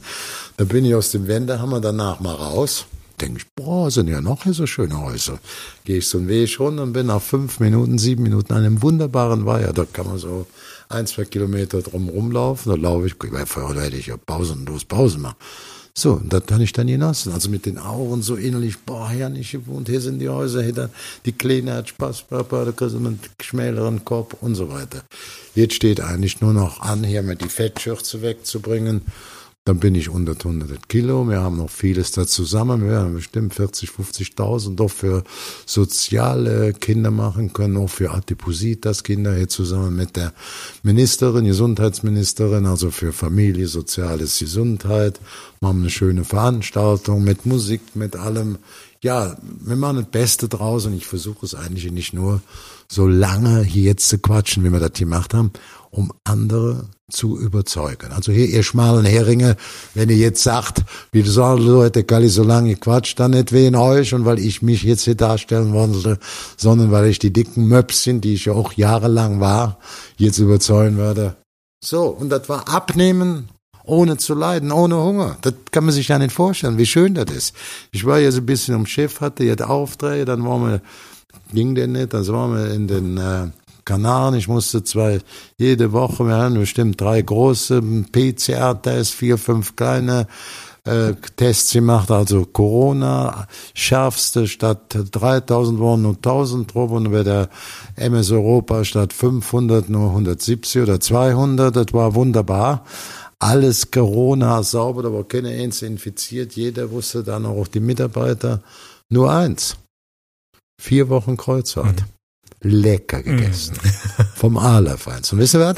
[0.57, 2.85] Da bin ich aus dem Wendehammer danach mal raus
[3.23, 5.39] denke ich, boah, sind ja noch hier so schöne Häuser.
[5.85, 8.81] Gehe ich so einen Weg runter und bin nach fünf Minuten, sieben Minuten an einem
[8.81, 9.73] wunderbaren Weiher.
[9.73, 10.45] Da kann man so
[10.93, 12.71] ein, zwei Kilometer drum rumlaufen.
[12.71, 15.37] Da laufe ich, weil vorher hätte ich ja pausenlos Pause machen.
[15.95, 17.33] So, und das habe ich dann genossen.
[17.33, 20.73] Also mit den Augen so innerlich, boah, hier nicht gewohnt, hier sind die Häuser, hier
[20.73, 20.89] dann,
[21.25, 25.03] die Kleine hat Spaß, Papa, da kannst du mit schmäleren Kopf und so weiter.
[25.53, 29.01] Jetzt steht eigentlich nur noch an, hier mit die Fettschürze wegzubringen
[29.65, 31.29] dann bin ich unter 100 Kilo.
[31.29, 32.85] Wir haben noch vieles da zusammen.
[32.85, 35.23] Wir haben bestimmt 40, 50.000 doch für
[35.65, 40.33] soziale Kinder machen können, auch für Adipositas Kinder hier zusammen mit der
[40.83, 45.21] Ministerin, Gesundheitsministerin, also für Familie, soziales Gesundheit.
[45.61, 48.57] Wir haben eine schöne Veranstaltung mit Musik, mit allem.
[48.99, 52.41] ja, wir machen das Beste draus und ich versuche es eigentlich nicht nur
[52.89, 55.53] so lange hier jetzt zu quatschen, wie wir das gemacht haben,
[55.89, 58.11] um andere zu überzeugen.
[58.11, 59.57] Also hier, ihr schmalen Heringe,
[59.93, 64.13] wenn ihr jetzt sagt, wie sagst, Leute, Galli, so lange quatscht, dann nicht wegen euch
[64.13, 66.17] und weil ich mich jetzt hier darstellen wollte,
[66.55, 69.79] sondern weil ich die dicken Möpschen, die ich ja auch jahrelang war,
[70.17, 71.35] jetzt überzeugen würde.
[71.83, 73.49] So, und das war abnehmen,
[73.83, 75.37] ohne zu leiden, ohne Hunger.
[75.41, 77.55] Das kann man sich ja nicht vorstellen, wie schön das ist.
[77.91, 80.81] Ich war jetzt ein bisschen am Schiff, hatte jetzt Aufträge, dann waren wir,
[81.51, 83.47] ging der nicht, dann waren wir in den äh,
[83.85, 84.35] Kanaren.
[84.35, 85.19] Ich musste zwei
[85.57, 87.81] jede Woche, wir haben bestimmt drei große
[88.11, 90.27] PCR-Tests, vier, fünf kleine
[90.85, 97.49] äh, Tests gemacht, also Corona, schärfste statt 3000 waren nur 1000 Proben, bei der
[97.95, 102.85] MS Europa statt 500 nur 170 oder 200, das war wunderbar.
[103.39, 108.61] Alles Corona sauber, da war keine eins infiziert, jeder wusste dann auch die Mitarbeiter,
[109.09, 109.77] nur eins.
[110.81, 112.01] Vier Wochen Kreuzfahrt.
[112.01, 112.12] Mhm
[112.63, 113.75] lecker gegessen.
[113.75, 114.23] Mm.
[114.35, 115.31] Vom Allerfeinst.
[115.33, 115.75] Und wisst ihr was?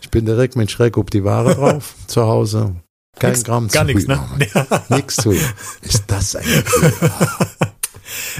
[0.00, 2.76] Ich bin direkt mit Schreck auf die Ware drauf, zu Hause.
[3.18, 4.20] Kein nix, Gramm gar nichts, ne?
[4.88, 5.32] Nix zu.
[5.82, 6.64] Ist das eigentlich?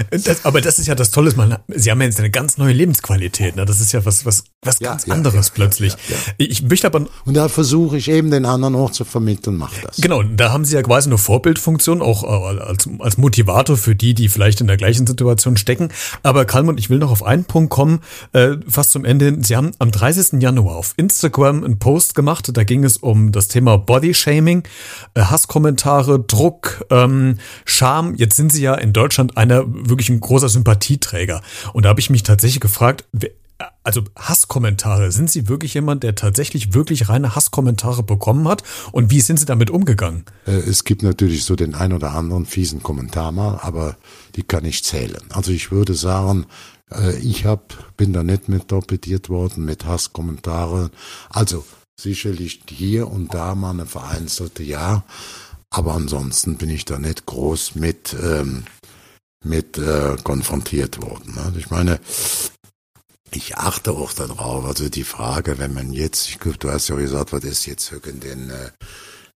[0.09, 2.73] Das, aber das ist ja das Tolle, man, sie haben ja jetzt eine ganz neue
[2.73, 3.55] Lebensqualität.
[3.55, 3.65] Ne?
[3.65, 5.95] Das ist ja was, was, was ja, ganz ja, anderes ja, plötzlich.
[6.37, 9.97] Ich möchte aber und da versuche ich eben den anderen auch zu vermitteln, mach das.
[9.97, 14.13] Genau, da haben sie ja quasi eine Vorbildfunktion, auch äh, als, als Motivator für die,
[14.13, 15.89] die vielleicht in der gleichen Situation stecken.
[16.21, 18.01] Aber Kalmund, ich will noch auf einen Punkt kommen,
[18.33, 19.37] äh, fast zum Ende.
[19.41, 20.41] Sie haben am 30.
[20.41, 24.63] Januar auf Instagram einen Post gemacht, da ging es um das Thema Bodyshaming,
[25.13, 28.15] äh, Hasskommentare, Druck, ähm, Scham.
[28.15, 31.41] Jetzt sind sie ja in Deutschland einer wirklich ein großer Sympathieträger.
[31.73, 33.05] Und da habe ich mich tatsächlich gefragt,
[33.83, 38.63] also Hasskommentare, sind Sie wirklich jemand, der tatsächlich wirklich reine Hasskommentare bekommen hat?
[38.91, 40.25] Und wie sind Sie damit umgegangen?
[40.45, 43.97] Äh, es gibt natürlich so den ein oder anderen fiesen Kommentar mal, aber
[44.35, 45.21] die kann ich zählen.
[45.29, 46.45] Also ich würde sagen,
[46.91, 50.89] äh, ich hab, bin da nicht mit torpediert worden mit Hasskommentaren.
[51.29, 51.65] Also
[51.99, 55.03] sicherlich hier und da mal eine vereinzelte, ja.
[55.69, 58.63] Aber ansonsten bin ich da nicht groß mit ähm,
[59.43, 61.35] mit äh, konfrontiert worden.
[61.35, 61.53] Ne?
[61.57, 61.99] Ich meine,
[63.31, 66.95] ich achte auch darauf, also die Frage, wenn man jetzt, ich glaube, du hast ja
[66.95, 68.71] gesagt, was ist jetzt in den, äh,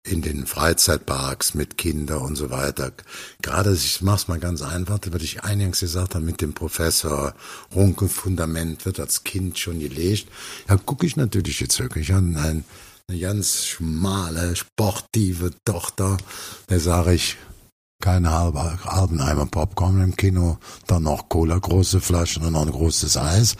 [0.03, 2.93] in den Freizeitparks mit Kindern und so weiter.
[3.41, 7.34] Gerade, ich mach's mal ganz einfach, was ich eingangs gesagt habe mit dem Professor
[7.76, 10.28] Runkel Fundament wird als Kind schon gelegt.
[10.70, 12.64] Ja, gucke ich natürlich jetzt wirklich an ein,
[13.10, 16.18] eine ganz schmale, sportive Tochter,
[16.70, 17.38] der sage ich,
[18.00, 22.72] keine halbe, halben Eimer Popcorn im Kino, dann noch Cola, große Flaschen und noch ein
[22.72, 23.56] großes Eis.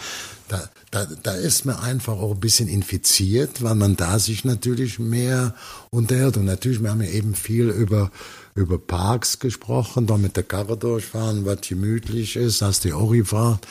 [0.47, 4.99] Da, da, da ist man einfach auch ein bisschen infiziert, weil man da sich natürlich
[4.99, 5.55] mehr
[5.89, 6.38] unterhält.
[6.38, 8.11] Und natürlich, wir haben ja eben viel über,
[8.55, 13.67] über Parks gesprochen, da mit der Karre durchfahren, was gemütlich ist, hast die gefragt,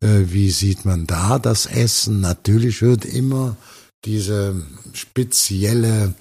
[0.00, 2.20] äh, wie sieht man da das Essen?
[2.20, 3.56] Natürlich wird immer
[4.04, 4.62] diese
[4.92, 6.14] spezielle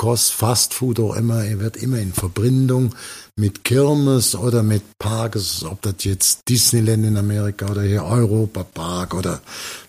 [0.00, 2.94] Kost, Fast Food auch immer, er wird immer in Verbindung
[3.40, 9.14] mit Kirmes oder mit Parks, ob das jetzt Disneyland in Amerika oder hier Europa Park
[9.14, 9.40] oder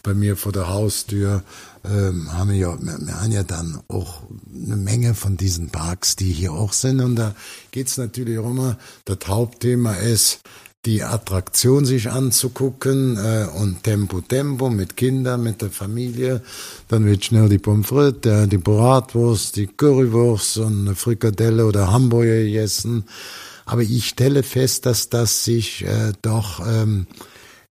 [0.04, 1.43] bei mir vor der Haustür,
[1.84, 4.22] ähm, haben wir ja, wir haben ja dann auch
[4.54, 7.02] eine Menge von diesen Parks, die hier auch sind.
[7.02, 7.36] Und da
[7.72, 10.39] geht's natürlich auch immer, das Hauptthema ist,
[10.86, 16.41] die Attraktion sich anzugucken äh, und Tempo Tempo mit Kindern, mit der Familie.
[16.88, 22.43] Dann wird schnell die Pommes frites, die Bratwurst, die Currywurst und eine Frikadelle oder Hamburger
[22.43, 23.05] gegessen.
[23.65, 27.05] Aber ich stelle fest, dass das sich äh, doch ähm,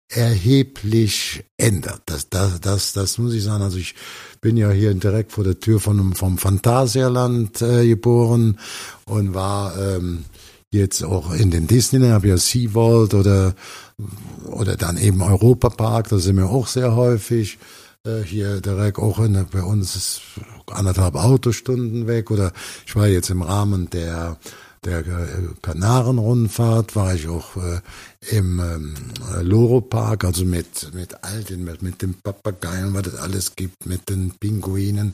[0.08, 2.02] erheblich ändert.
[2.06, 3.62] Das, das, das, das muss ich sagen.
[3.62, 3.96] Also ich
[4.40, 8.58] bin ja hier direkt vor der Tür von, vom Phantasialand äh, geboren
[9.04, 10.24] und war ähm,
[10.72, 13.54] jetzt auch in den Disneyland, habe ja SeaWorld oder,
[14.46, 17.58] oder dann eben Europa Park, da sind wir auch sehr häufig.
[18.06, 20.22] Äh, hier direkt auch in, bei uns ist
[20.70, 22.52] anderthalb Autostunden weg oder
[22.86, 24.38] ich war jetzt im Rahmen der
[24.82, 25.26] der äh,
[25.60, 27.80] Kanarenrundfahrt war ich auch äh,
[28.34, 28.94] im ähm,
[29.42, 33.84] Loro Park, also mit mit all den mit, mit den Papageien, was es alles gibt,
[33.84, 35.12] mit den Pinguinen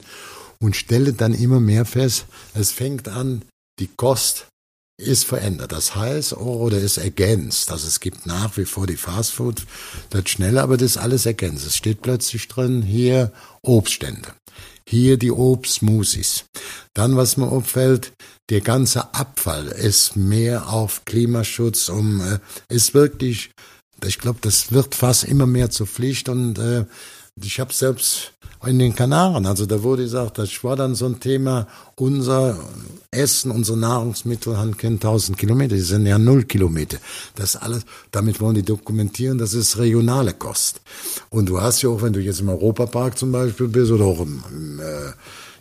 [0.61, 3.43] und stelle dann immer mehr fest, es fängt an,
[3.81, 4.47] die Kost
[4.99, 5.73] ist verändert.
[5.73, 7.71] Das heißt, oh, oder ist ergänzt.
[7.71, 9.67] Also es gibt nach wie vor die Fastfood,
[10.11, 11.67] das schnell, aber das alles ergänzt.
[11.67, 13.33] Es steht plötzlich drin, hier
[13.63, 14.29] Obststände.
[14.89, 16.45] Hier die Obstmusis.
[16.95, 18.13] Dann, was mir auffällt,
[18.49, 22.39] der ganze Abfall ist mehr auf Klimaschutz, um, äh,
[22.69, 23.51] ist wirklich,
[24.05, 26.87] ich glaube, das wird fast immer mehr zur Pflicht und äh,
[27.43, 28.33] ich habe selbst
[28.65, 32.59] in den Kanaren, also da wurde gesagt, das war dann so ein Thema, unser
[33.11, 36.99] Essen, unsere Nahrungsmittel haben kennen 1000 Kilometer, die sind ja null Kilometer.
[37.35, 40.81] Das alles, damit wollen die dokumentieren, das ist regionale Kost.
[41.29, 44.21] Und du hast ja auch, wenn du jetzt im Europapark zum Beispiel bist oder auch
[44.21, 45.13] im, im äh,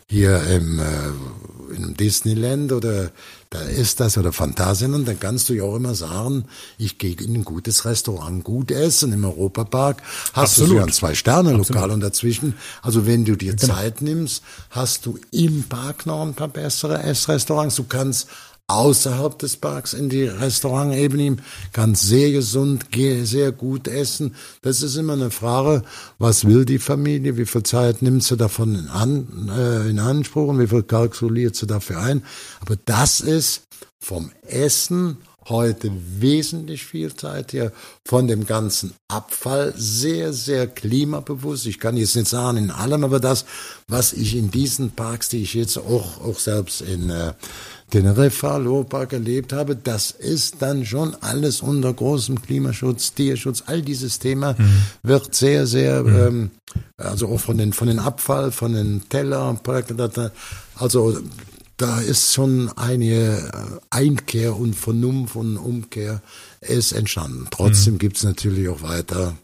[0.08, 3.10] hier im, äh, im Disneyland oder
[3.50, 6.44] da ist das oder Phantasialand, dann kannst du ja auch immer sagen,
[6.78, 9.12] ich gehe in ein gutes Restaurant gut essen.
[9.12, 10.02] Im Europapark
[10.32, 10.70] hast Absolut.
[10.70, 13.74] du ja ein Zwei-Sterne-Lokal und dazwischen, also wenn du dir genau.
[13.74, 17.76] Zeit nimmst, hast du im Park noch ein paar bessere Essrestaurants.
[17.76, 18.28] Du kannst
[18.68, 21.36] außerhalb des Parks in die Restaurantebene,
[21.72, 24.34] kann sehr gesund, sehr gut essen.
[24.62, 25.82] Das ist immer eine Frage,
[26.18, 30.48] was will die Familie, wie viel Zeit nimmt sie davon in, an, äh, in Anspruch
[30.48, 32.22] und wie viel kalkuliert sie dafür ein.
[32.60, 33.62] Aber das ist
[33.98, 35.18] vom Essen
[35.48, 37.72] heute wesentlich viel Zeit hier
[38.04, 41.66] von dem ganzen Abfall sehr, sehr klimabewusst.
[41.66, 43.44] Ich kann jetzt nicht sagen in allem, aber das,
[43.88, 47.32] was ich in diesen Parks, die ich jetzt auch, auch selbst in äh,
[47.90, 54.18] Teneriffa, Lohpark erlebt habe, das ist dann schon alles unter großem Klimaschutz, Tierschutz, all dieses
[54.18, 54.82] Thema mhm.
[55.04, 56.16] wird sehr, sehr, mhm.
[56.16, 56.50] ähm,
[56.96, 59.56] also auch von den, von den Abfall, von den Teller,
[60.74, 61.16] also
[61.76, 66.22] da ist schon eine Einkehr und Vernunft und Umkehr
[66.60, 67.48] ist entstanden.
[67.50, 67.98] Trotzdem mhm.
[67.98, 69.36] gibt es natürlich auch weiter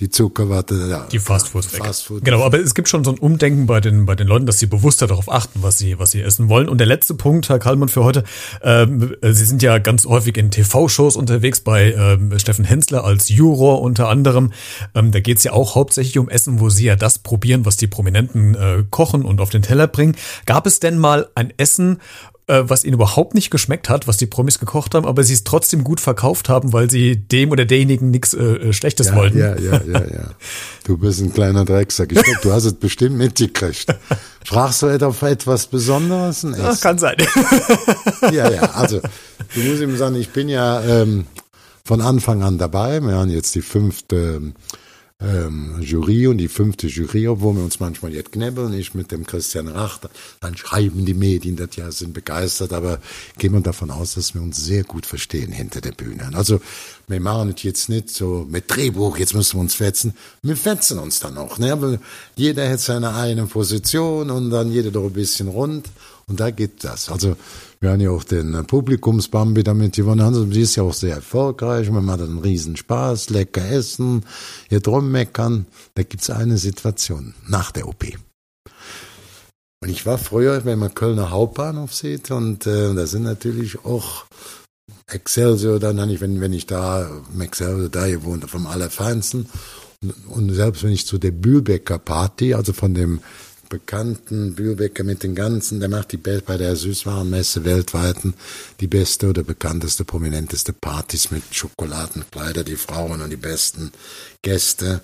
[0.00, 1.06] die Zuckerwatte, ja.
[1.10, 1.64] Die Fastfood.
[1.64, 4.58] Fast genau, aber es gibt schon so ein Umdenken bei den, bei den Leuten, dass
[4.58, 6.68] sie bewusster darauf achten, was sie, was sie essen wollen.
[6.68, 8.24] Und der letzte Punkt, Herr Kallmann, für heute.
[8.62, 13.82] Ähm, sie sind ja ganz häufig in TV-Shows unterwegs bei ähm, Steffen Hensler als Juror
[13.82, 14.52] unter anderem.
[14.94, 17.86] Ähm, da geht's ja auch hauptsächlich um Essen, wo sie ja das probieren, was die
[17.86, 20.16] Prominenten äh, kochen und auf den Teller bringen.
[20.46, 21.98] Gab es denn mal ein Essen,
[22.46, 25.44] äh, was ihnen überhaupt nicht geschmeckt hat, was die Promis gekocht haben, aber sie es
[25.44, 29.38] trotzdem gut verkauft haben, weil sie dem oder derjenigen nichts äh, äh, Schlechtes ja, wollten.
[29.38, 30.30] Ja, ja, ja, ja.
[30.84, 32.10] Du bist ein kleiner Drecksack.
[32.10, 33.86] Ich glaub, du hast es bestimmt mitgekriegt.
[34.44, 36.44] Fragst du etwa etwas Besonderes?
[36.60, 37.16] Ach, kann sein.
[38.32, 39.00] ja, ja, also
[39.54, 41.26] du musst ihm sagen, ich bin ja ähm,
[41.84, 43.00] von Anfang an dabei.
[43.00, 44.52] Wir haben jetzt die fünfte
[45.22, 49.24] ähm, Jury und die fünfte Jury, obwohl wir uns manchmal jetzt knebeln, ich mit dem
[49.24, 50.10] Christian Rachter,
[50.40, 52.98] dann schreiben die Medien das ja, sind begeistert, aber
[53.38, 56.30] gehen wir davon aus, dass wir uns sehr gut verstehen hinter der Bühne.
[56.34, 56.60] Also
[57.08, 60.98] wir machen es jetzt nicht so mit Drehbuch, jetzt müssen wir uns fetzen, wir fetzen
[60.98, 61.58] uns dann auch.
[61.58, 61.72] Ne?
[61.72, 61.98] Aber
[62.36, 65.88] jeder hat seine eigene Position und dann jeder doch ein bisschen rund
[66.26, 67.08] und da geht das.
[67.08, 67.36] Also
[67.82, 70.20] wir haben ja auch den äh, Publikumsbambi damit gewonnen.
[70.20, 71.90] Also, sie ist ja auch sehr erfolgreich.
[71.90, 74.24] Man hat einen Riesenspaß, lecker essen,
[74.68, 75.66] hier drum meckern.
[75.94, 78.04] Da gibt's eine Situation nach der OP.
[79.82, 84.26] Und ich war früher, wenn man Kölner Hauptbahnhof sieht, und äh, da sind natürlich auch
[85.08, 87.10] Excelsior, dann wenn, wenn ich da
[87.40, 89.48] Excelsior da gewohnt, vom Allerfeinsten.
[90.00, 93.22] Und, und selbst wenn ich zu der Bühlbecker Party, also von dem
[93.72, 98.34] bekannten Bühlbecker mit den ganzen, der macht die bei der Süßwarenmesse weltweiten
[98.80, 103.90] die beste oder bekannteste, prominenteste Partys mit Schokoladenkleider, die Frauen und die besten
[104.42, 105.00] Gäste.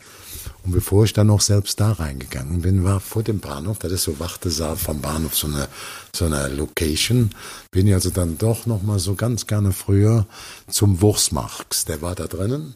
[0.65, 4.03] Und bevor ich dann noch selbst da reingegangen bin, war vor dem Bahnhof, das ist
[4.03, 5.67] so Wartesaal vom Bahnhof, so eine,
[6.15, 7.31] so eine Location,
[7.71, 10.27] bin ich also dann doch noch mal so ganz gerne früher
[10.69, 11.87] zum Wurstmarks.
[11.87, 12.75] Der war da drinnen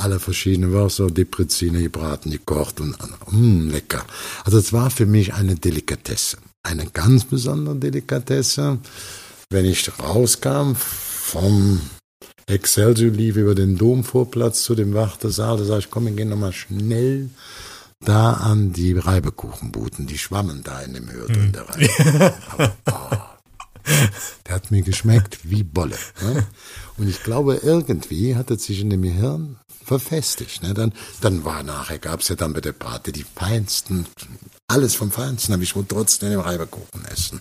[0.00, 2.96] alle verschiedenen Würste, die Prezine gebraten, gekocht und
[3.30, 4.04] mm, lecker.
[4.44, 8.78] Also es war für mich eine Delikatesse, eine ganz besondere Delikatesse.
[9.50, 11.80] Wenn ich rauskam vom
[12.46, 16.52] Excelsior lief über den Domvorplatz zu dem Wartesaal, da sag ich, komm, wir gehen nochmal
[16.52, 17.30] schnell
[18.04, 21.52] da an die Reibekuchenbuten, die schwammen da in dem Hürde hm.
[21.52, 22.34] der Reibe.
[22.50, 23.16] Aber, oh,
[24.46, 25.96] der hat mir geschmeckt wie Bolle.
[26.22, 26.46] Ne?
[26.96, 29.59] Und ich glaube, irgendwie hat es sich in dem Gehirn
[29.90, 30.62] verfestigt.
[30.62, 30.72] Ne?
[30.72, 34.06] Dann, dann war nachher, gab es ja dann bei der Party die feinsten,
[34.68, 37.40] alles vom Feinsten, aber ich wollte trotzdem den Reiberkuchen essen.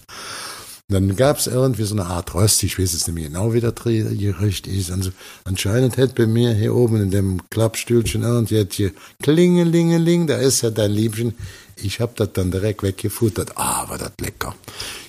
[0.88, 3.62] dann gab es irgendwie so eine Art Röst, ich weiß es nicht mehr genau, wie
[3.62, 4.90] das Gericht ist.
[4.90, 5.12] Also,
[5.44, 10.72] anscheinend hätte bei mir hier oben in dem Klappstühlchen irgendwie hier Klingelingeling, da ist ja
[10.72, 11.36] dein Liebchen.
[11.76, 13.58] Ich hab das dann direkt weggefuttert.
[13.58, 14.56] Ah, war das lecker.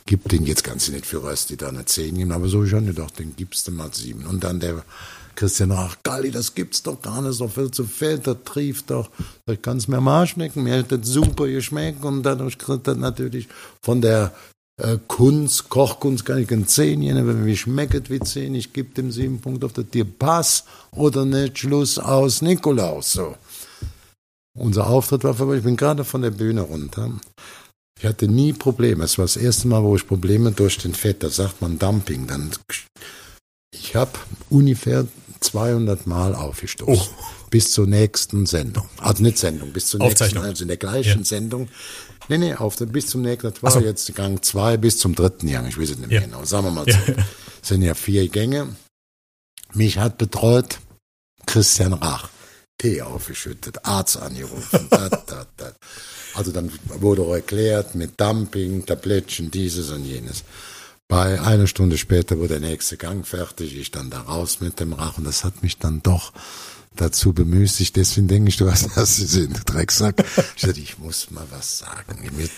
[0.04, 3.18] Gib den jetzt ganz nicht für Rösti da eine 10 geben, aber so schon gedacht,
[3.18, 4.26] den gibst du mal sieben.
[4.26, 4.84] Und dann der
[5.40, 9.08] Christian, ach Galli, das gibt's doch gar nicht, so viel zu fett, das trieft doch.
[9.50, 12.98] Ich kann es mir mal schmecken, mir hat das super geschmeckt und dadurch kriegt das
[12.98, 13.48] natürlich
[13.82, 14.34] von der
[14.82, 18.92] äh, Kunst, Kochkunst kann ich ein 10 geben, wenn mir schmeckt wie 10, ich gebe
[18.92, 23.34] dem sieben Punkte auf das dir Pass oder nicht, Schluss aus Nikolaus, so.
[24.58, 27.12] Unser Auftritt war vorbei, ich bin gerade von der Bühne runter.
[27.98, 29.04] Ich hatte nie Probleme.
[29.04, 32.26] Es war das erste Mal, wo ich Probleme durch den Fett, da sagt man Dumping.
[32.26, 32.50] Dann
[33.72, 34.12] ich habe
[34.50, 35.06] ungefähr
[35.40, 37.08] 200 Mal aufgestoßen.
[37.18, 37.24] Oh.
[37.50, 38.88] Bis zur nächsten Sendung.
[38.98, 41.24] Also nicht Sendung, bis zur nächsten, also in der gleichen ja.
[41.24, 41.68] Sendung.
[42.28, 43.80] Nee, nee, auf bis zum nächsten, das war so.
[43.80, 46.26] jetzt Gang zwei bis zum dritten Gang, ich weiß es nicht mehr ja.
[46.26, 46.44] genau.
[46.44, 46.90] Sagen wir mal so.
[46.90, 47.16] Ja.
[47.62, 48.76] sind ja vier Gänge.
[49.72, 50.78] Mich hat betreut
[51.46, 52.28] Christian Rach.
[52.78, 54.86] Tee aufgeschüttet, Arzt angerufen.
[54.90, 55.76] dat, dat, dat.
[56.34, 60.44] Also dann wurde auch erklärt mit Dumping, Tablettchen, dieses und jenes.
[61.10, 64.92] Bei einer Stunde später wurde der nächste Gang fertig, ich dann da raus mit dem
[64.92, 66.32] Rach und das hat mich dann doch
[66.94, 67.96] dazu bemüßigt.
[67.96, 70.24] Deswegen denke ich, du hast das in Drecksack.
[70.54, 72.30] Ich sagte, ich muss mal was sagen.
[72.36, 72.48] Wir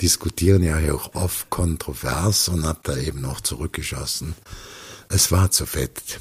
[0.00, 4.36] diskutieren ja auch oft kontrovers und hab da eben noch zurückgeschossen.
[5.08, 6.20] Es war zu fett.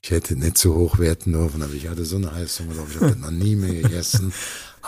[0.00, 3.16] Ich hätte nicht so hoch werten dürfen, aber ich hatte so eine Heißung, ich habe
[3.16, 4.32] noch nie mehr gegessen.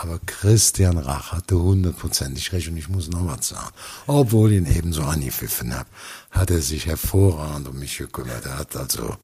[0.01, 3.71] Aber Christian Rach hatte hundertprozentig recht und ich muss noch was sagen.
[4.07, 5.89] Obwohl ich ihn eben so angepfiffen habe,
[6.31, 8.45] hat er sich hervorragend um mich gekümmert.
[8.45, 9.17] Er hat also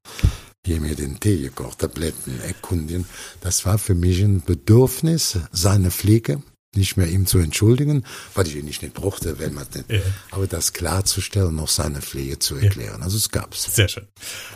[0.65, 3.05] hier mir den Tee gekocht, Tabletten erkundigen.
[3.39, 6.41] Das war für mich ein Bedürfnis, seine Pflege
[6.75, 8.03] nicht mehr ihm zu entschuldigen,
[8.33, 9.99] weil ich ihn nicht, nicht brauchte, wenn man nicht, ja.
[10.31, 12.99] aber das klarzustellen, noch seine Pflege zu erklären.
[12.99, 13.05] Ja.
[13.05, 13.75] Also es gab's.
[13.75, 14.05] Sehr schön.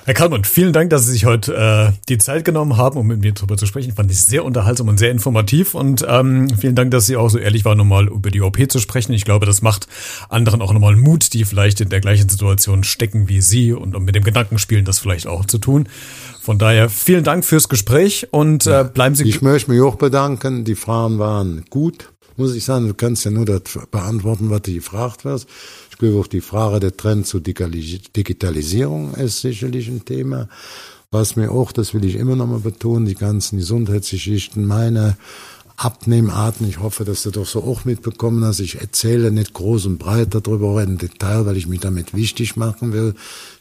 [0.05, 3.19] Herr Kalmund, vielen Dank, dass Sie sich heute äh, die Zeit genommen haben, um mit
[3.19, 3.93] mir darüber zu sprechen.
[3.93, 7.37] Fand ich sehr unterhaltsam und sehr informativ und ähm, vielen Dank, dass Sie auch so
[7.37, 9.13] ehrlich waren, nochmal über die OP zu sprechen.
[9.13, 9.87] Ich glaube, das macht
[10.29, 14.03] anderen auch nochmal Mut, die vielleicht in der gleichen Situation stecken wie Sie und um
[14.03, 15.87] mit dem Gedanken spielen, das vielleicht auch zu tun.
[16.39, 19.27] Von daher vielen Dank fürs Gespräch und äh, bleiben Sie.
[19.27, 20.63] Ich möchte mich auch bedanken.
[20.63, 22.87] Die Fragen waren gut, muss ich sagen.
[22.87, 23.61] Du kannst ja nur das
[23.91, 25.47] beantworten, was du gefragt wirst.
[25.91, 30.47] Ich glaube auch die Frage der Trend zur Digitalisierung ist sicherlich ein Thema.
[31.11, 35.17] Was mir auch, das will ich immer noch mal betonen, die ganzen Gesundheitsgeschichten, meine
[35.79, 36.67] Abnehmarten.
[36.67, 38.59] Ich hoffe, dass du doch so auch mitbekommen hast.
[38.59, 42.57] Ich erzähle nicht groß und breit darüber, auch im Detail, weil ich mich damit wichtig
[42.57, 43.15] machen will.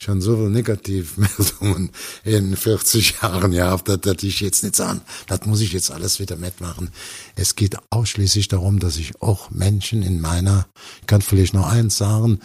[0.06, 1.90] Habe so viele Negativmeldungen
[2.24, 6.36] in 40 Jahren gehabt, dass ich jetzt nicht sagen, das muss ich jetzt alles wieder
[6.36, 6.90] mitmachen.
[7.36, 10.66] Es geht ausschließlich darum, dass ich auch Menschen in meiner,
[11.00, 12.40] ich kann vielleicht noch eins sagen,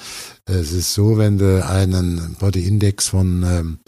[0.46, 3.80] es ist so, wenn du einen Body Index von, ähm,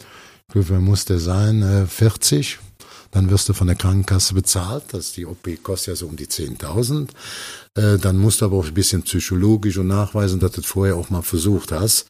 [0.52, 2.65] wie viel muss der sein, 40, äh,
[3.16, 4.84] dann wirst du von der Krankenkasse bezahlt.
[4.92, 7.08] Das die OP kostet ja so um die 10.000.
[7.74, 10.96] Äh, dann musst du aber auch ein bisschen psychologisch und nachweisen, dass du das vorher
[10.96, 12.08] auch mal versucht hast.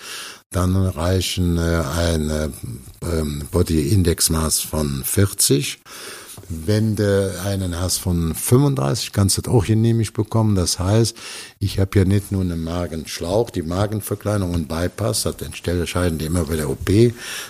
[0.50, 2.48] Dann reichen äh, ein äh,
[3.02, 5.78] ähm, Body Index Maß von 40
[6.48, 10.54] wenn du einen hast von 35, kannst du das auch genehmigt bekommen.
[10.54, 11.16] Das heißt,
[11.58, 16.44] ich habe ja nicht nur einen Magenschlauch, die Magenverkleinerung und Bypass, das entscheiden die immer
[16.44, 16.86] bei der OP.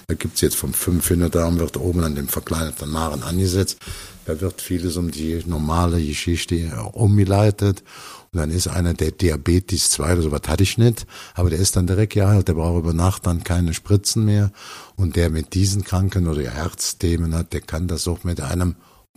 [0.07, 3.79] Da gibt's jetzt vom 500 Arm wird oben an dem verkleinerten Magen angesetzt.
[4.27, 7.85] Da wird vieles um die normale Geschichte umgeleitet.
[8.33, 11.77] Und dann ist einer, der Diabetes 2 oder sowas hatte ich nicht, aber der ist
[11.77, 14.53] dann direkt geheilt, der braucht über Nacht dann keine Spritzen mehr.
[14.97, 18.77] Und der mit diesen Kranken oder Herzthemen hat, der kann das auch mit einem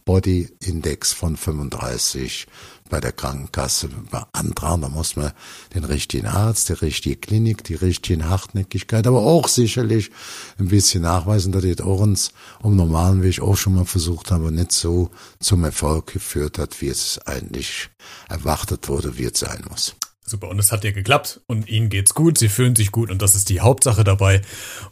[0.10, 2.48] Body Index von 35
[2.90, 4.82] bei der Krankenkasse beantragen.
[4.82, 5.34] Da muss man
[5.76, 10.10] den richtigen Arzt, die richtige Klinik, die richtige Hartnäckigkeit, aber auch sicherlich
[10.58, 12.32] ein bisschen nachweisen, dass das uns
[12.64, 16.82] um normalen Weg auch schon mal versucht haben, aber nicht so zum Erfolg geführt hat,
[16.82, 17.92] wie es eigentlich
[18.30, 19.94] erwartet wurde, wie es sein muss.
[20.30, 23.24] Super, und es hat ja geklappt und Ihnen geht's gut, Sie fühlen sich gut und
[23.24, 24.44] das ist die Hauptsache dabei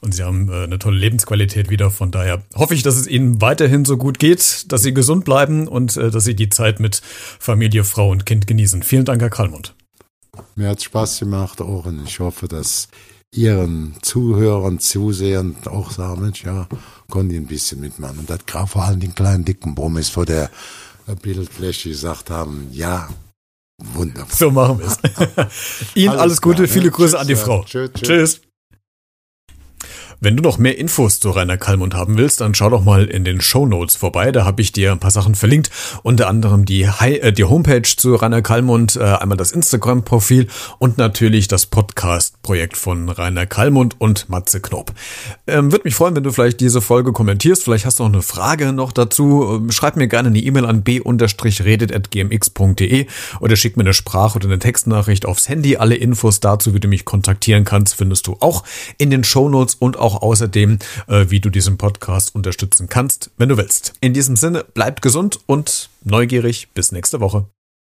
[0.01, 1.91] und Sie haben äh, eine tolle Lebensqualität wieder.
[1.91, 5.67] Von daher hoffe ich, dass es Ihnen weiterhin so gut geht, dass Sie gesund bleiben
[5.67, 8.81] und äh, dass Sie die Zeit mit Familie, Frau und Kind genießen.
[8.81, 9.75] Vielen Dank, Herr Kalmund.
[10.55, 12.87] Mir hat Spaß gemacht auch und ich hoffe, dass
[13.31, 16.67] Ihren Zuhörern, Zusehern auch sagen, Mensch, ja,
[17.11, 18.17] konnte ich ein bisschen mitmachen.
[18.17, 20.49] Und das gerade vor allem den kleinen dicken Brummis vor der
[21.21, 23.07] Bildfläche gesagt haben, ja,
[23.83, 24.27] Wunderbar.
[24.31, 24.97] So machen wir es.
[25.95, 27.63] Ihnen alles, alles Gute, klar, viele Grüße an die Frau.
[27.63, 27.91] Tschüss.
[27.93, 28.07] tschüss.
[28.07, 28.41] tschüss.
[30.19, 33.23] Wenn du noch mehr Infos zu Rainer Kallmund haben willst, dann schau doch mal in
[33.23, 34.31] den Show Notes vorbei.
[34.31, 35.69] Da habe ich dir ein paar Sachen verlinkt.
[36.01, 40.47] Unter anderem die, Hi äh, die Homepage zu Rainer Kallmund, äh, einmal das Instagram-Profil
[40.79, 44.91] und natürlich das Podcast-Projekt von Rainer Kallmund und Matze Knob.
[45.45, 47.63] Ähm, Würde mich freuen, wenn du vielleicht diese Folge kommentierst.
[47.63, 49.59] Vielleicht hast du auch eine Frage noch dazu.
[49.61, 53.05] Ähm, schreib mir gerne eine E-Mail an b-redet.gmx.de
[53.39, 55.77] oder schick mir eine Sprach- oder eine Textnachricht aufs Handy.
[55.77, 58.63] Alle Infos dazu, wie du mich kontaktieren kannst, findest du auch
[58.97, 63.31] in den Show Notes und auch auch außerdem, äh, wie du diesen Podcast unterstützen kannst,
[63.37, 63.93] wenn du willst.
[63.99, 66.69] In diesem Sinne, bleibt gesund und neugierig.
[66.73, 67.45] Bis nächste Woche.